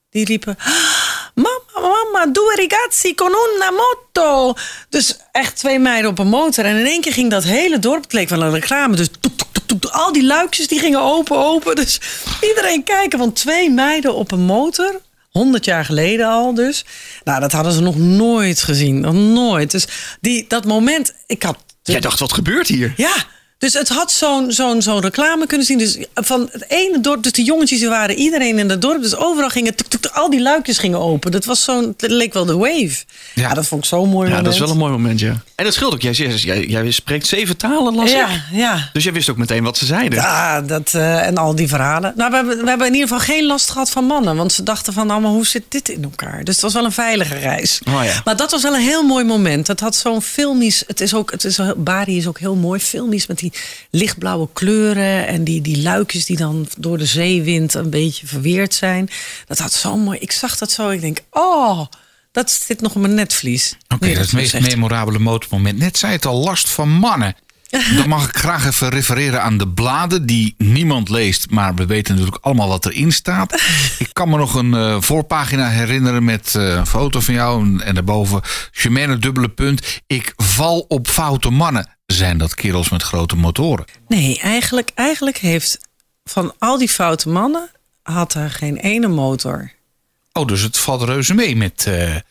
[0.10, 0.58] Die riepen...
[1.36, 4.54] Mama, mama, due ragazzi con una moto.
[4.90, 6.66] Dus echt twee meiden op een motor.
[6.66, 8.96] En in één keer ging dat hele dorp, het leek wel een reclame.
[8.96, 11.76] Dus toek, toek, toek, toek, al die luikjes die gingen open, open.
[11.76, 12.02] Dus
[12.42, 15.02] iedereen kijken van twee meiden op een motor.
[15.30, 16.86] 100 jaar geleden al dus.
[17.24, 19.00] Nou, dat hadden ze nog nooit gezien.
[19.00, 19.72] Nog nooit.
[19.72, 19.88] Dus
[20.22, 21.58] die, dat moment, ik had...
[21.84, 22.94] Jij dacht, wat gebeurt hier?
[22.98, 23.16] Ja,
[23.64, 25.78] dus het had zo'n zo'n zo'n reclame kunnen zien.
[25.78, 29.02] Dus van het ene dorp, dus de jongetjes die waren iedereen in het dorp.
[29.02, 31.32] Dus overal gingen, tuk, tuk, al die luikjes gingen open.
[31.32, 33.04] Dat was zo'n, het leek wel de wave.
[33.34, 34.44] Ja, dat vond ik zo mooi Ja, moment.
[34.44, 35.42] dat is wel een mooi moment, ja.
[35.56, 36.02] En dat scheelt ook.
[36.02, 38.16] Jij, jij, jij spreekt zeven talen, las ik.
[38.16, 38.90] Ja, ja.
[38.94, 40.20] Dus jij wist ook meteen wat ze zeiden.
[40.20, 42.14] Ja, dat, eh, en al die verhalen.
[42.16, 44.36] Nou, we hebben, we hebben in ieder geval geen last gehad van mannen.
[44.36, 46.44] Want ze dachten van, nou, maar hoe zit dit in elkaar?
[46.44, 47.82] Dus het was wel een veilige reis.
[47.88, 48.22] Oh ja.
[48.24, 49.68] Maar dat was wel een heel mooi moment.
[49.68, 50.84] Het had zo'n filmisch...
[50.88, 53.53] Het is ook, het is, Bari is ook heel mooi filmisch met die
[53.90, 55.28] lichtblauwe kleuren...
[55.28, 59.10] en die, die luikjes die dan door de zeewind een beetje verweerd zijn.
[59.48, 60.18] Dat had zo mooi...
[60.20, 61.86] Ik zag dat zo, ik denk, oh...
[62.34, 63.78] Dat zit nog op mijn netvlies.
[63.88, 64.70] Oké, dat is het meest zegt.
[64.70, 65.78] memorabele motormoment.
[65.78, 67.36] Net zei het al, last van mannen.
[67.98, 71.50] Dan mag ik graag even refereren aan de bladen die niemand leest.
[71.50, 73.54] Maar we weten natuurlijk allemaal wat erin staat.
[73.98, 77.62] Ik kan me nog een eh, voorpagina herinneren met eh, een foto van jou.
[77.62, 78.42] En, en daarboven,
[78.72, 80.02] Germaine dubbele punt.
[80.08, 81.93] Ik val op foute mannen.
[82.14, 83.86] Zijn dat kerels met grote motoren?
[84.08, 85.80] Nee, eigenlijk, eigenlijk heeft
[86.24, 87.70] van al die foute mannen...
[88.04, 89.72] had er geen ene motor.
[90.34, 92.22] Oh, dus het valt reuze mee met eh, eh,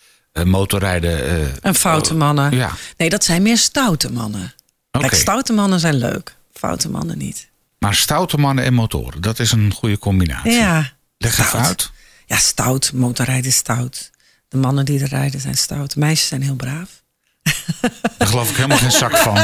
[0.45, 1.25] motorrijden.
[1.27, 1.47] eh.
[1.63, 2.57] En foute mannen.
[2.57, 2.71] ja.
[2.97, 4.55] Nee, dat zijn meer stoute mannen.
[4.91, 5.09] Oké.
[5.09, 6.37] Kijk, stoute mannen zijn leuk.
[6.53, 7.49] Foute mannen niet.
[7.79, 10.53] Maar stoute mannen en motoren, dat is een goede combinatie.
[10.53, 10.93] Ja.
[11.19, 11.67] Leg even stout.
[11.67, 11.91] uit.
[12.27, 12.93] Ja, stout.
[12.93, 14.11] Motorrijden is stout.
[14.49, 15.93] De mannen die er rijden zijn stout.
[15.93, 17.02] De meisjes zijn heel braaf.
[18.19, 19.39] Daar geloof ik helemaal geen zak van.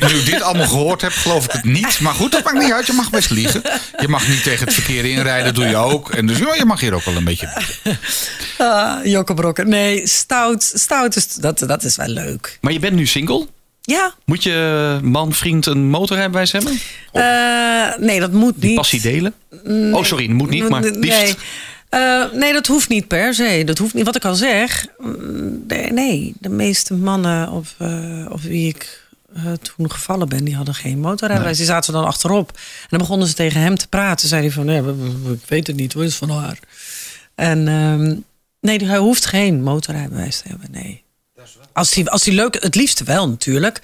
[0.00, 2.00] Nu, dit allemaal gehoord heb, geloof ik het niet.
[2.00, 2.86] Maar goed, dat maakt niet uit.
[2.86, 3.62] Je mag best liegen.
[3.98, 6.10] Je mag niet tegen het verkeer inrijden, doe je ook.
[6.10, 7.48] En dus ja, je mag hier ook wel een beetje.
[8.58, 9.68] Ah, Jokkebrokken.
[9.68, 10.72] Nee, stout.
[10.74, 12.58] Stout is, dat, dat is wel leuk.
[12.60, 13.46] Maar je bent nu single.
[13.82, 14.14] Ja.
[14.24, 16.80] Moet je man, vriend een motorrijbewijs hebben?
[17.12, 18.76] Eh, nee, dat moet Die niet.
[18.76, 19.34] passie delen?
[19.92, 21.20] Oh, sorry, dat moet niet, maar liefst.
[21.20, 21.34] Nee.
[21.88, 23.62] Eh, nee, dat hoeft niet per se.
[23.64, 24.04] Dat hoeft niet.
[24.04, 26.34] Wat ik al zeg, mm, nee, nee.
[26.40, 30.98] de meeste mannen op, eh, op wie ik eh, toen gevallen ben, die hadden geen
[30.98, 31.56] motorrijbewijs.
[31.56, 32.50] Die zaten dan achterop.
[32.50, 34.28] En dan begonnen ze tegen hem te praten.
[34.28, 36.58] Zei hij van, nee, we- we- we- ik weet het niet, het is van haar.
[37.34, 38.16] En ehm,
[38.60, 41.02] nee, hij hoeft geen motorrijbewijs te hebben, nee.
[41.72, 43.80] Als hij, als hij leuk, het liefste wel natuurlijk.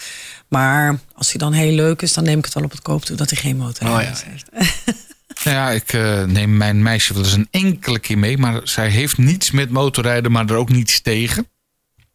[0.48, 3.04] Maar als hij dan heel leuk is, dan neem ik het wel op het koop
[3.04, 4.30] toe dat hij geen motorrijbewijs Oh, ja.
[4.30, 4.48] heeft.
[5.44, 8.38] Nou ja, ik eh, neem mijn meisje wel eens een enkele keer mee.
[8.38, 11.48] Maar zij heeft niets met motorrijden, maar er ook niets tegen.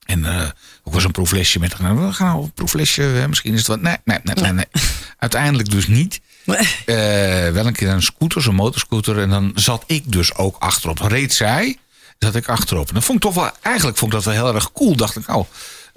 [0.05, 0.49] En eh,
[0.83, 2.05] ook wel zo'n proeflesje met haar.
[2.05, 3.81] We gaan nou een proeflesje, hè, misschien is het wat.
[3.81, 4.51] Nee, nee, nee, nee.
[4.51, 4.65] nee.
[5.17, 6.21] Uiteindelijk dus niet.
[6.45, 6.95] Eh,
[7.49, 9.19] wel een keer een scooter, zo'n motorscooter.
[9.19, 10.99] En dan zat ik dus ook achterop.
[10.99, 11.77] Reed zij,
[12.19, 12.87] zat ik achterop.
[12.87, 14.95] En dat vond ik toch wel, eigenlijk vond ik dat wel heel erg cool.
[14.95, 15.49] Dacht ik, oh,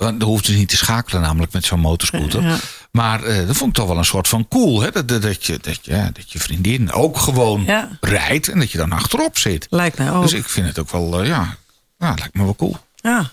[0.03, 2.43] dan hoeft ze niet te schakelen namelijk met zo'n motorscooter.
[2.43, 2.57] Ja.
[2.91, 4.81] Maar eh, dat vond ik toch wel een soort van cool.
[4.81, 4.91] Hè?
[4.91, 7.89] Dat, dat, dat je, dat, je, ja, dat je vriendin ook gewoon Ja.
[8.01, 9.67] rijdt en dat je dan achterop zit.
[9.71, 10.23] Lijkt mij ook.
[10.23, 11.57] Dus ik vind het ook wel, eh, ja,
[11.99, 12.77] nou, lijkt me wel cool.
[12.97, 13.31] Ja.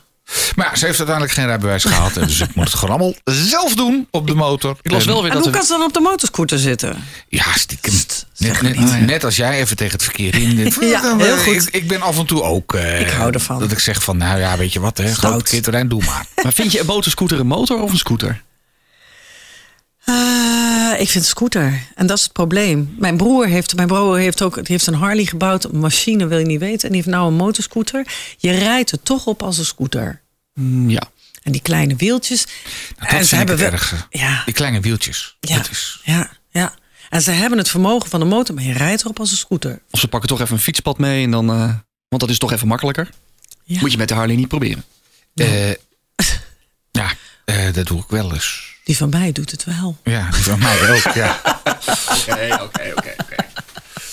[0.56, 2.14] Maar ja, ze heeft uiteindelijk geen rijbewijs gehaald.
[2.14, 4.78] dus ik moet het gewoon allemaal zelf doen op de motor.
[4.82, 7.04] Ik las wel weer En dat hoe er- kan ze dan op de motorscooter zitten?
[7.28, 7.94] Ja, stiekem.
[9.06, 10.74] Net, als jij even tegen het verkeer in.
[10.82, 11.54] Ja, Dan, heel eh, goed.
[11.68, 12.74] Ik, ik ben af en toe ook.
[12.74, 13.60] eh, Ik hou ervan.
[13.60, 15.34] Dat ik zeg van, nou ja, weet je wat, hè, groot Stout.
[15.36, 16.26] parkeerterrein, doe maar.
[16.44, 18.42] Maar vind je een motorscooter een motor of een scooter?
[20.94, 21.88] Eh, ik vind scooter.
[21.96, 22.96] En dat is het probleem.
[23.00, 25.64] Mijn broer heeft, mijn broer heeft ook heeft een Harley gebouwd.
[25.64, 26.82] Een machine wil je niet weten.
[26.84, 28.08] En die heeft nou een motorscooter.
[28.38, 30.22] Je rijdt er toch op als een scooter.
[30.54, 31.02] Mm, ja.
[31.44, 32.46] En die kleine wieltjes.
[33.00, 33.96] Nou, en dat ze het wel- ergste.
[34.10, 35.38] Ja, Die kleine wieltjes.
[35.40, 36.74] ja, Dat is, ja, ja.
[37.10, 39.82] En ze hebben het vermogen van de motor, maar je rijdt erop als een scooter.
[39.92, 41.50] Of ze pakken toch even een fietspad mee en dan...
[41.50, 41.74] eh,
[42.08, 43.10] want dat is toch even makkelijker.
[43.64, 43.80] Ja.
[43.80, 44.84] Moet je met de Harley niet proberen.
[45.36, 45.70] eh,
[46.92, 47.12] ja,
[47.46, 48.69] eh, dat doe ik wel eens.
[48.90, 49.98] Die van mij doet het wel.
[50.04, 51.14] Ja, die van mij ook.
[51.14, 51.40] Ja.
[52.30, 53.36] Oké, oké, oké, oké.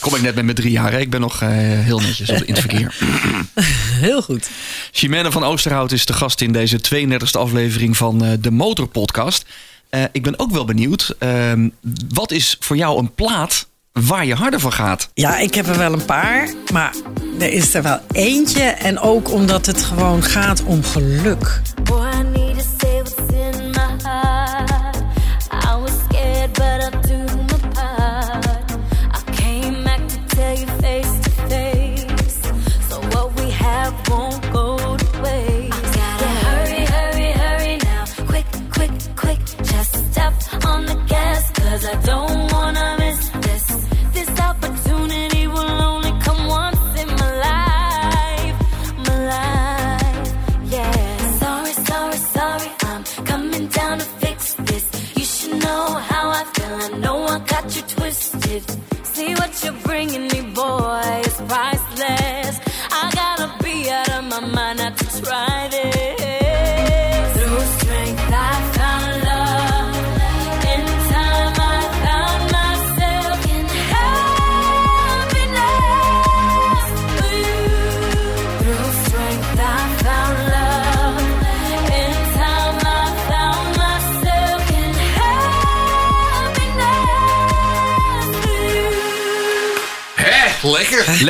[0.00, 0.92] Kom ik net met mijn drie jaar.
[0.92, 2.94] Ik ben nog eh, heel netjes op- in het verkeer.
[4.06, 4.48] Heel goed.
[4.92, 9.44] Chimène van Oosterhout is de gast in deze 32e aflevering van eh, de Motorpodcast.
[9.88, 11.14] Eh ik ben ook wel benieuwd.
[11.18, 11.68] ehm,
[12.14, 15.08] wat is voor jou een plaat waar je harder van gaat?
[15.14, 16.48] Ja, ik heb er wel een paar.
[16.72, 16.94] Maar
[17.38, 18.62] er is er wel eentje.
[18.62, 21.60] En ook omdat het gewoon gaat om geluk.
[21.82, 22.06] Boy,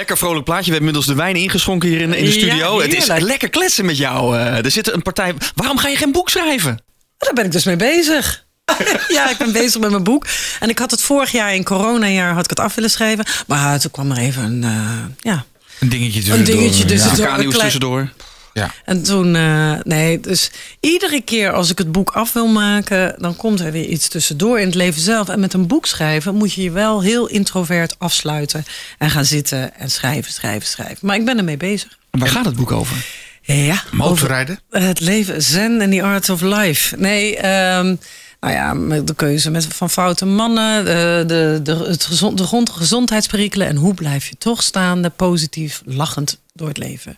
[0.06, 0.26] lekker.
[0.26, 0.64] Vrolijk plaatje.
[0.70, 2.80] We hebben inmiddels de wijn ingeschonken hier in, in de Ja, studio.
[2.80, 4.36] het is lekker kletsen met jou.
[4.38, 5.34] Eh, er zit een partij.
[5.54, 6.82] Waarom ga je geen boek schrijven?
[7.18, 8.44] Daar ben ik dus mee bezig.
[9.08, 10.26] ja, ik ben bezig met mijn boek.
[10.60, 13.24] En ik had het vorig jaar in coronajaar had ik het af willen schrijven.
[13.46, 15.44] Maar toen kwam er even een, eh, ja,
[15.80, 16.54] Een dingetje een tussendoor.
[16.54, 17.10] dingetje dus Ja.
[17.14, 18.12] klein- tussendoor.
[18.56, 18.72] Ja.
[18.84, 20.50] En toen, eh, nee, dus
[20.80, 24.60] iedere keer als ik het boek af wil maken, dan komt er weer iets tussendoor
[24.60, 25.28] in het leven zelf.
[25.28, 28.64] En met een boek schrijven moet je je wel heel introvert afsluiten
[28.98, 30.98] en gaan zitten en schrijven, schrijven, schrijven.
[31.00, 31.98] Maar ik ben ermee bezig.
[32.10, 33.06] En waar gaat het boek over?
[33.40, 34.60] Ja, Motorrijden?
[34.70, 36.96] het leven, zen en the art of life.
[36.96, 37.94] Nee, ehm,
[38.40, 42.70] nou ja, de keuze met, van foute mannen, de, de, de, het gezond, de grond,
[42.70, 47.16] gezondheidsperikelen en hoe blijf je toch staande, positief, lachend door het leven.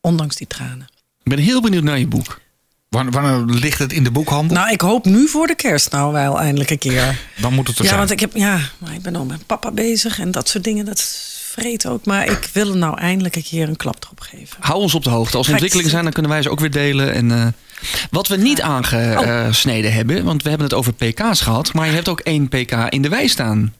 [0.00, 0.88] Ondanks die tranen.
[1.22, 2.40] Ik ben heel benieuwd naar je boek.
[2.88, 4.56] Wanneer, ligt het in de boekhandel?
[4.56, 7.20] Nou, ik hoop nu voor de kerst nou wel eindelijk een keer.
[7.40, 8.00] Dan moet het er Ja, zijn.
[8.00, 10.84] want ik heb, ja, maar ik ben al met papa bezig en dat soort dingen,
[10.84, 11.02] dat
[11.44, 12.04] vreet ook.
[12.04, 14.56] Maar ik wil er nou eindelijk een keer een klap erop geven.
[14.60, 15.36] Hou ons op de hoogte.
[15.36, 17.14] Als er ontwikkelingen zijn, dan kunnen wij ze ook weer delen.
[17.14, 17.46] En, eh,
[18.10, 21.72] wat we niet aangesneden hebben, want we hebben het over pk's gehad.
[21.72, 23.74] Maar je hebt ook één pk in de wei staan.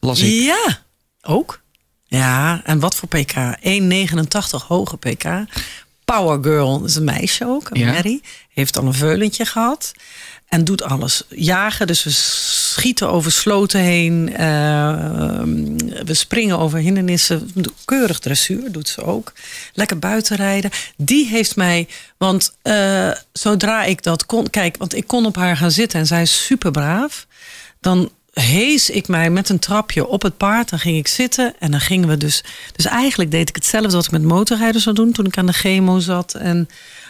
[0.00, 0.30] Las ik.
[0.44, 0.78] Ja,
[1.22, 1.60] ook.
[2.08, 3.34] Ja, en wat voor pk?
[3.62, 5.24] 1,89 hoge pk.
[6.04, 7.92] Power Girl is een meisje ook, een Ja.
[7.92, 8.20] Mary.
[8.54, 9.92] Heeft al een veulentje gehad.
[10.48, 11.22] En doet alles.
[11.28, 14.36] Jagen, dus we schieten over sloten heen.
[14.36, 15.42] eh,
[16.04, 17.52] we springen over hindernissen.
[17.84, 19.32] Keurig dressuur doet ze ook.
[19.72, 20.70] Lekker buitenrijden.
[20.96, 24.50] Die heeft mij, want eh, zodra ik dat kon...
[24.50, 27.26] Kijk, want ik kon op haar gaan zitten en zij is super braaf.
[27.80, 28.10] Dan
[28.40, 30.70] hees ik mij met een trapje op het paard.
[30.70, 32.44] Dan ging ik zitten en dan gingen we dus...
[32.72, 35.12] Dus eigenlijk deed ik hetzelfde wat ik met motorrijden zou doen...
[35.12, 36.34] toen ik aan de chemo zat.
[36.34, 36.68] En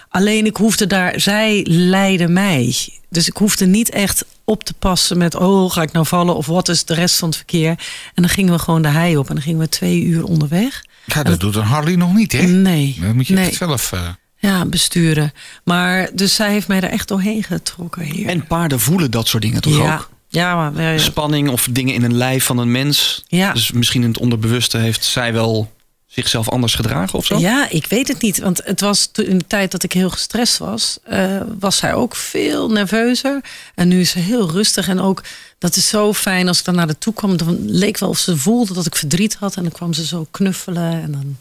[0.09, 1.20] alleen ik hoefde daar...
[1.20, 2.76] Zij leidde mij.
[3.09, 5.35] Dus ik hoefde niet echt op te passen met...
[5.35, 7.70] oh, ga ik nou vallen of wat is de rest van het verkeer?
[8.14, 9.29] En dan gingen we gewoon de hei op.
[9.29, 10.85] En dan gingen we twee uur onderweg.
[11.05, 12.43] Ja, dat doet een Harley nog niet, hè?
[12.43, 13.47] Nee, Dan moet je nee.
[13.47, 13.93] echt zelf...
[13.93, 14.09] eh,
[14.39, 15.33] Ja, besturen.
[15.64, 18.26] Maar dus zij heeft mij er echt doorheen getrokken hier.
[18.26, 19.95] En paarden voelen dat soort dingen toch ja.
[19.95, 20.11] ook?
[20.29, 20.99] Ja, maar, ja.
[20.99, 23.24] Spanning of dingen in een lijf van een mens.
[23.29, 23.53] Ja.
[23.53, 25.72] Dus misschien in het onderbewuste heeft zij wel
[26.07, 27.39] zichzelf anders gedragen of zo?
[27.39, 28.39] Ja, ik weet het niet.
[28.39, 31.95] Want het was toen in de tijd dat ik heel gestrest was, eh, was zij
[31.95, 33.41] ook veel nerveuzer.
[33.74, 34.89] En nu is ze heel rustig.
[34.89, 35.22] En ook,
[35.59, 37.37] dat is zo fijn als ik dan naar de toe kwam.
[37.37, 39.57] Dan leek wel of ze voelde dat ik verdriet had.
[39.57, 40.93] En dan kwam ze zo knuffelen.
[41.03, 41.37] En dan,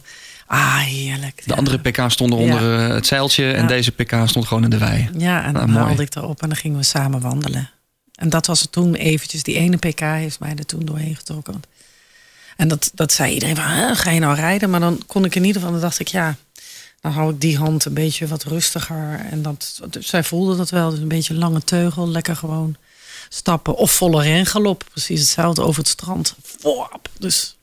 [0.47, 1.41] ah, heerlijk.
[1.45, 3.67] De andere pk stonden onder eh, het zeiltje en Ja.
[3.67, 5.09] deze pk stond gewoon in de wei.
[5.17, 5.85] Ja, en Ah, dan mooi.
[5.85, 7.69] haalde ik erop en dan gingen we samen wandelen.
[8.18, 9.43] En dat was het toen eventjes.
[9.43, 11.61] Die ene pk heeft mij er toen doorheen getrokken.
[12.55, 14.70] En dat, dat zei iedereen van, "Huh, ga je nou rijden?
[14.70, 16.36] Maar dan kon ik in ieder geval, dan dacht ik, ja,
[17.01, 19.20] dan hou ik die hand een beetje wat rustiger.
[19.32, 22.76] En dat, zij voelde dat wel, dus een beetje lange teugel, lekker gewoon
[23.30, 23.76] stappen.
[23.76, 26.36] Of volle rengalop, precies hetzelfde over het strand.
[26.61, 27.09] Wop.
[27.20, 27.56] Dus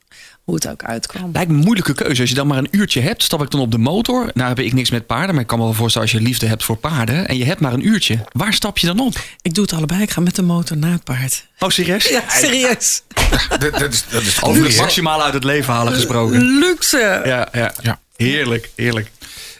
[0.44, 1.30] hoe het ook uitkwam.
[1.32, 2.20] Lijkt me een moeilijke keuze.
[2.20, 4.30] Als je dan maar een uurtje hebt, stap ik dan op de motor.
[4.34, 6.46] Nou heb ik niks met paarden, maar ik kan me wel voorstellen als je liefde
[6.46, 7.28] hebt voor paarden.
[7.28, 8.24] En je hebt maar een uurtje.
[8.32, 9.20] Waar stap je dan op?
[9.42, 11.46] Ik doe het allebei, ik ga met de motor naar het paard.
[11.58, 12.08] Oh, serieus?
[12.08, 13.02] Ja, serieus.
[13.48, 16.58] dat, dat is, dat is Over het maximaal uit het leven halen gesproken.
[16.58, 17.20] Luxe.
[17.24, 17.74] Ja, ja.
[17.82, 17.98] Ja.
[18.16, 19.10] Heerlijk, heerlijk.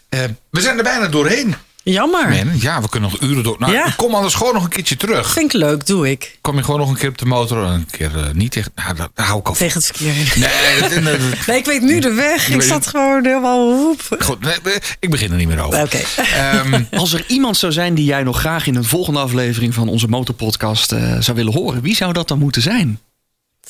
[0.09, 0.21] Eh,
[0.51, 1.55] we zijn er bijna doorheen.
[1.85, 2.55] Jammer.
[2.57, 3.57] Ja, we kunnen nog uren door.
[3.59, 3.91] Nou, Ja.
[3.97, 5.31] kom anders gewoon nog een keertje terug.
[5.33, 6.39] Vind ik leuk, doe ik.
[6.41, 8.73] Kom je gewoon nog een keer op de motor en een keer eh, niet tegen.
[8.75, 9.67] Nou, daar, daar hou ik al van.
[9.67, 10.41] Tegen het verkeer in.
[10.41, 12.49] Nee, dat, dat- dat- Nee, ik weet nu de weg.
[12.49, 14.17] Ik zat gewoon helemaal hoep.
[14.19, 14.55] goed, nee,
[15.01, 15.83] ik begin er niet meer over.
[15.83, 16.01] Oké.
[16.17, 19.89] Ehm, Als er iemand zou zijn die jij nog graag in een volgende aflevering van
[19.89, 23.01] onze motorpodcast eh, zou willen horen, wie zou dat dan moeten zijn?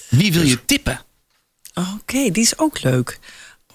[0.08, 1.00] Wie wil je tippen?
[1.74, 3.18] Oké, die is ook leuk.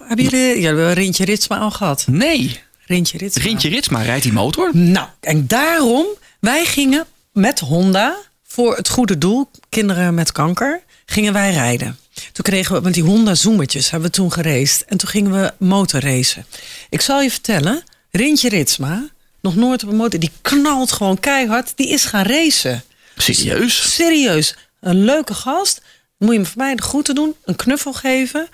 [0.03, 2.05] Hebben jullie, ja, we hebben Rintje Ritsma al gehad?
[2.09, 2.59] Nee,
[2.89, 3.43] Rintje Ritsma.
[3.43, 4.69] Rintje Ritsma rijdt die motor.
[4.73, 6.05] Nou, en daarom,
[6.39, 11.99] wij gingen met Honda voor het goede doel, kinderen met kanker, gingen wij rijden.
[12.13, 14.85] Toen kregen we met die Honda Zoemertjes, hebben we toen geraced.
[14.85, 16.45] En toen gingen we motorracen.
[16.89, 19.09] Ik zal je vertellen, Rintje Ritsma,
[19.41, 22.83] nog nooit op een motor, die knalt gewoon keihard, die is gaan racen.
[23.15, 23.93] Serieus?
[23.93, 24.55] Serieus.
[24.79, 25.81] Een leuke gast.
[26.17, 27.35] Moet je hem voor mij de groeten doen.
[27.43, 28.47] Een knuffel geven.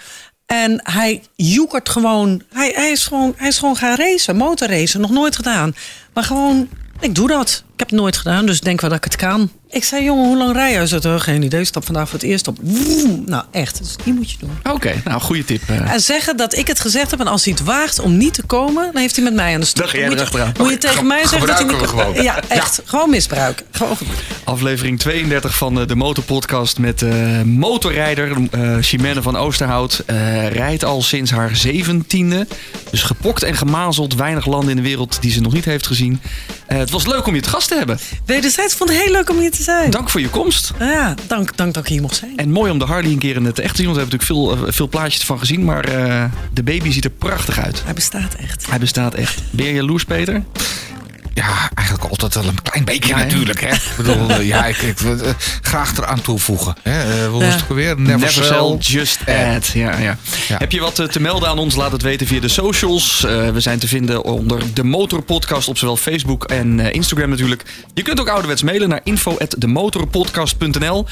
[0.45, 2.41] En hij joekert gewoon.
[2.53, 3.33] Hij, hij, is gewoon.
[3.37, 4.35] hij is gewoon gaan racen.
[4.35, 5.01] Motorracen.
[5.01, 5.75] Nog nooit gedaan.
[6.13, 6.69] Maar gewoon.
[6.99, 7.63] Ik doe dat.
[7.75, 9.51] Ik heb het nooit gedaan, dus ik denk wel dat ik het kan.
[9.69, 10.77] Ik zei, jongen, hoe lang rij je?
[10.77, 11.65] Hij zei, "Oh, geen idee.
[11.65, 12.57] Stap vandaag voor het eerst op.
[12.61, 13.23] Woem.
[13.25, 13.77] Nou, echt.
[13.77, 14.49] Dus die moet je doen.
[14.73, 15.61] Oké, nou, goede tip.
[15.67, 15.91] eh.
[15.93, 17.19] En zeggen dat ik het gezegd heb.
[17.19, 19.59] En als hij het waagt om niet te komen, dan heeft hij met mij aan
[19.59, 19.81] de stok.
[19.81, 22.13] Dan ga jij moet je, moet je tegen mij zeggen dat hij niet gewoon.
[22.23, 22.81] Ja, echt.
[22.85, 23.65] Gewoon misbruiken.
[23.71, 23.97] Gewoon.
[24.43, 30.03] Aflevering 32 van eh, de Motorpodcast met eh, motorrijder eh Chimène van Oosterhout.
[30.05, 32.47] Eh, rijdt al sinds haar zeventiende.
[32.91, 34.15] Dus gepokt en gemazeld.
[34.15, 36.21] Weinig landen in de wereld die ze nog niet heeft gezien.
[36.67, 37.99] Eh, het was leuk om je te gast te hebben.
[38.25, 39.89] Wederzijds vond het heel leuk om hier te zijn.
[39.91, 40.71] Dank voor je komst.
[40.79, 42.37] Ja, dank, dank dat ik hier mocht zijn.
[42.37, 43.85] En mooi om de Harley een keer in het echt te zien.
[43.85, 45.63] Want we hebben natuurlijk veel, eh, veel plaatjes ervan gezien.
[45.63, 47.81] Maar eh, de baby ziet er prachtig uit.
[47.83, 48.69] Hij bestaat echt.
[48.69, 49.41] Hij bestaat echt.
[49.49, 50.43] Ben je jaloers, Peter?
[51.35, 53.61] Ja, eigenlijk altijd wel een klein beetje Ja, natuurlijk.
[53.61, 53.73] Hè?
[53.73, 55.11] Ik bedoel, eh, ja, ik, ik eh,
[55.61, 56.75] graag eraan toevoegen.
[56.81, 57.23] Hè?
[57.23, 57.99] Eh, hoe was het alweer?
[57.99, 58.75] Never, Never sell.
[58.79, 59.67] just add.
[59.67, 60.17] Ja, ja.
[60.47, 60.57] Ja.
[60.57, 61.75] Heb je wat te melden aan ons?
[61.75, 63.21] Laat het weten via de socials.
[63.21, 67.63] We zijn te vinden onder de Motorpodcast op zowel Facebook en Instagram natuurlijk.
[67.93, 71.05] Je kunt ook ouderwets mailen naar info@demotorpodcast.nl.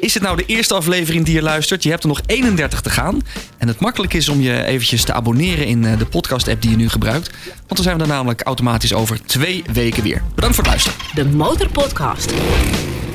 [0.00, 1.82] Is het nou de eerste aflevering die je luistert?
[1.82, 3.22] Je hebt er nog 31 te gaan.
[3.58, 6.76] En het makkelijk is om je eventjes te abonneren in eh, de podcast-app die je
[6.76, 7.30] nu gebruikt.
[7.46, 10.22] Want dan zijn we er namelijk automatisch over twee weken weer.
[10.34, 10.98] Bedankt voor het luisteren.
[11.14, 12.32] De Motorpodcast.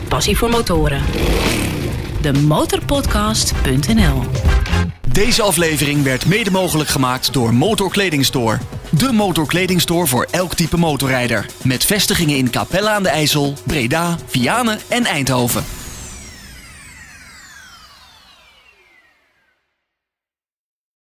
[0.07, 1.01] Passie voor motoren.
[2.21, 4.23] De Motorpodcast.nl
[5.07, 8.57] Deze aflevering werd mede mogelijk gemaakt door Motorkledingstore.
[8.89, 11.45] De motorkledingstore voor elk type motorrijder.
[11.63, 15.63] Met vestigingen in Capelle aan de IJssel, Breda, Vianen en Eindhoven.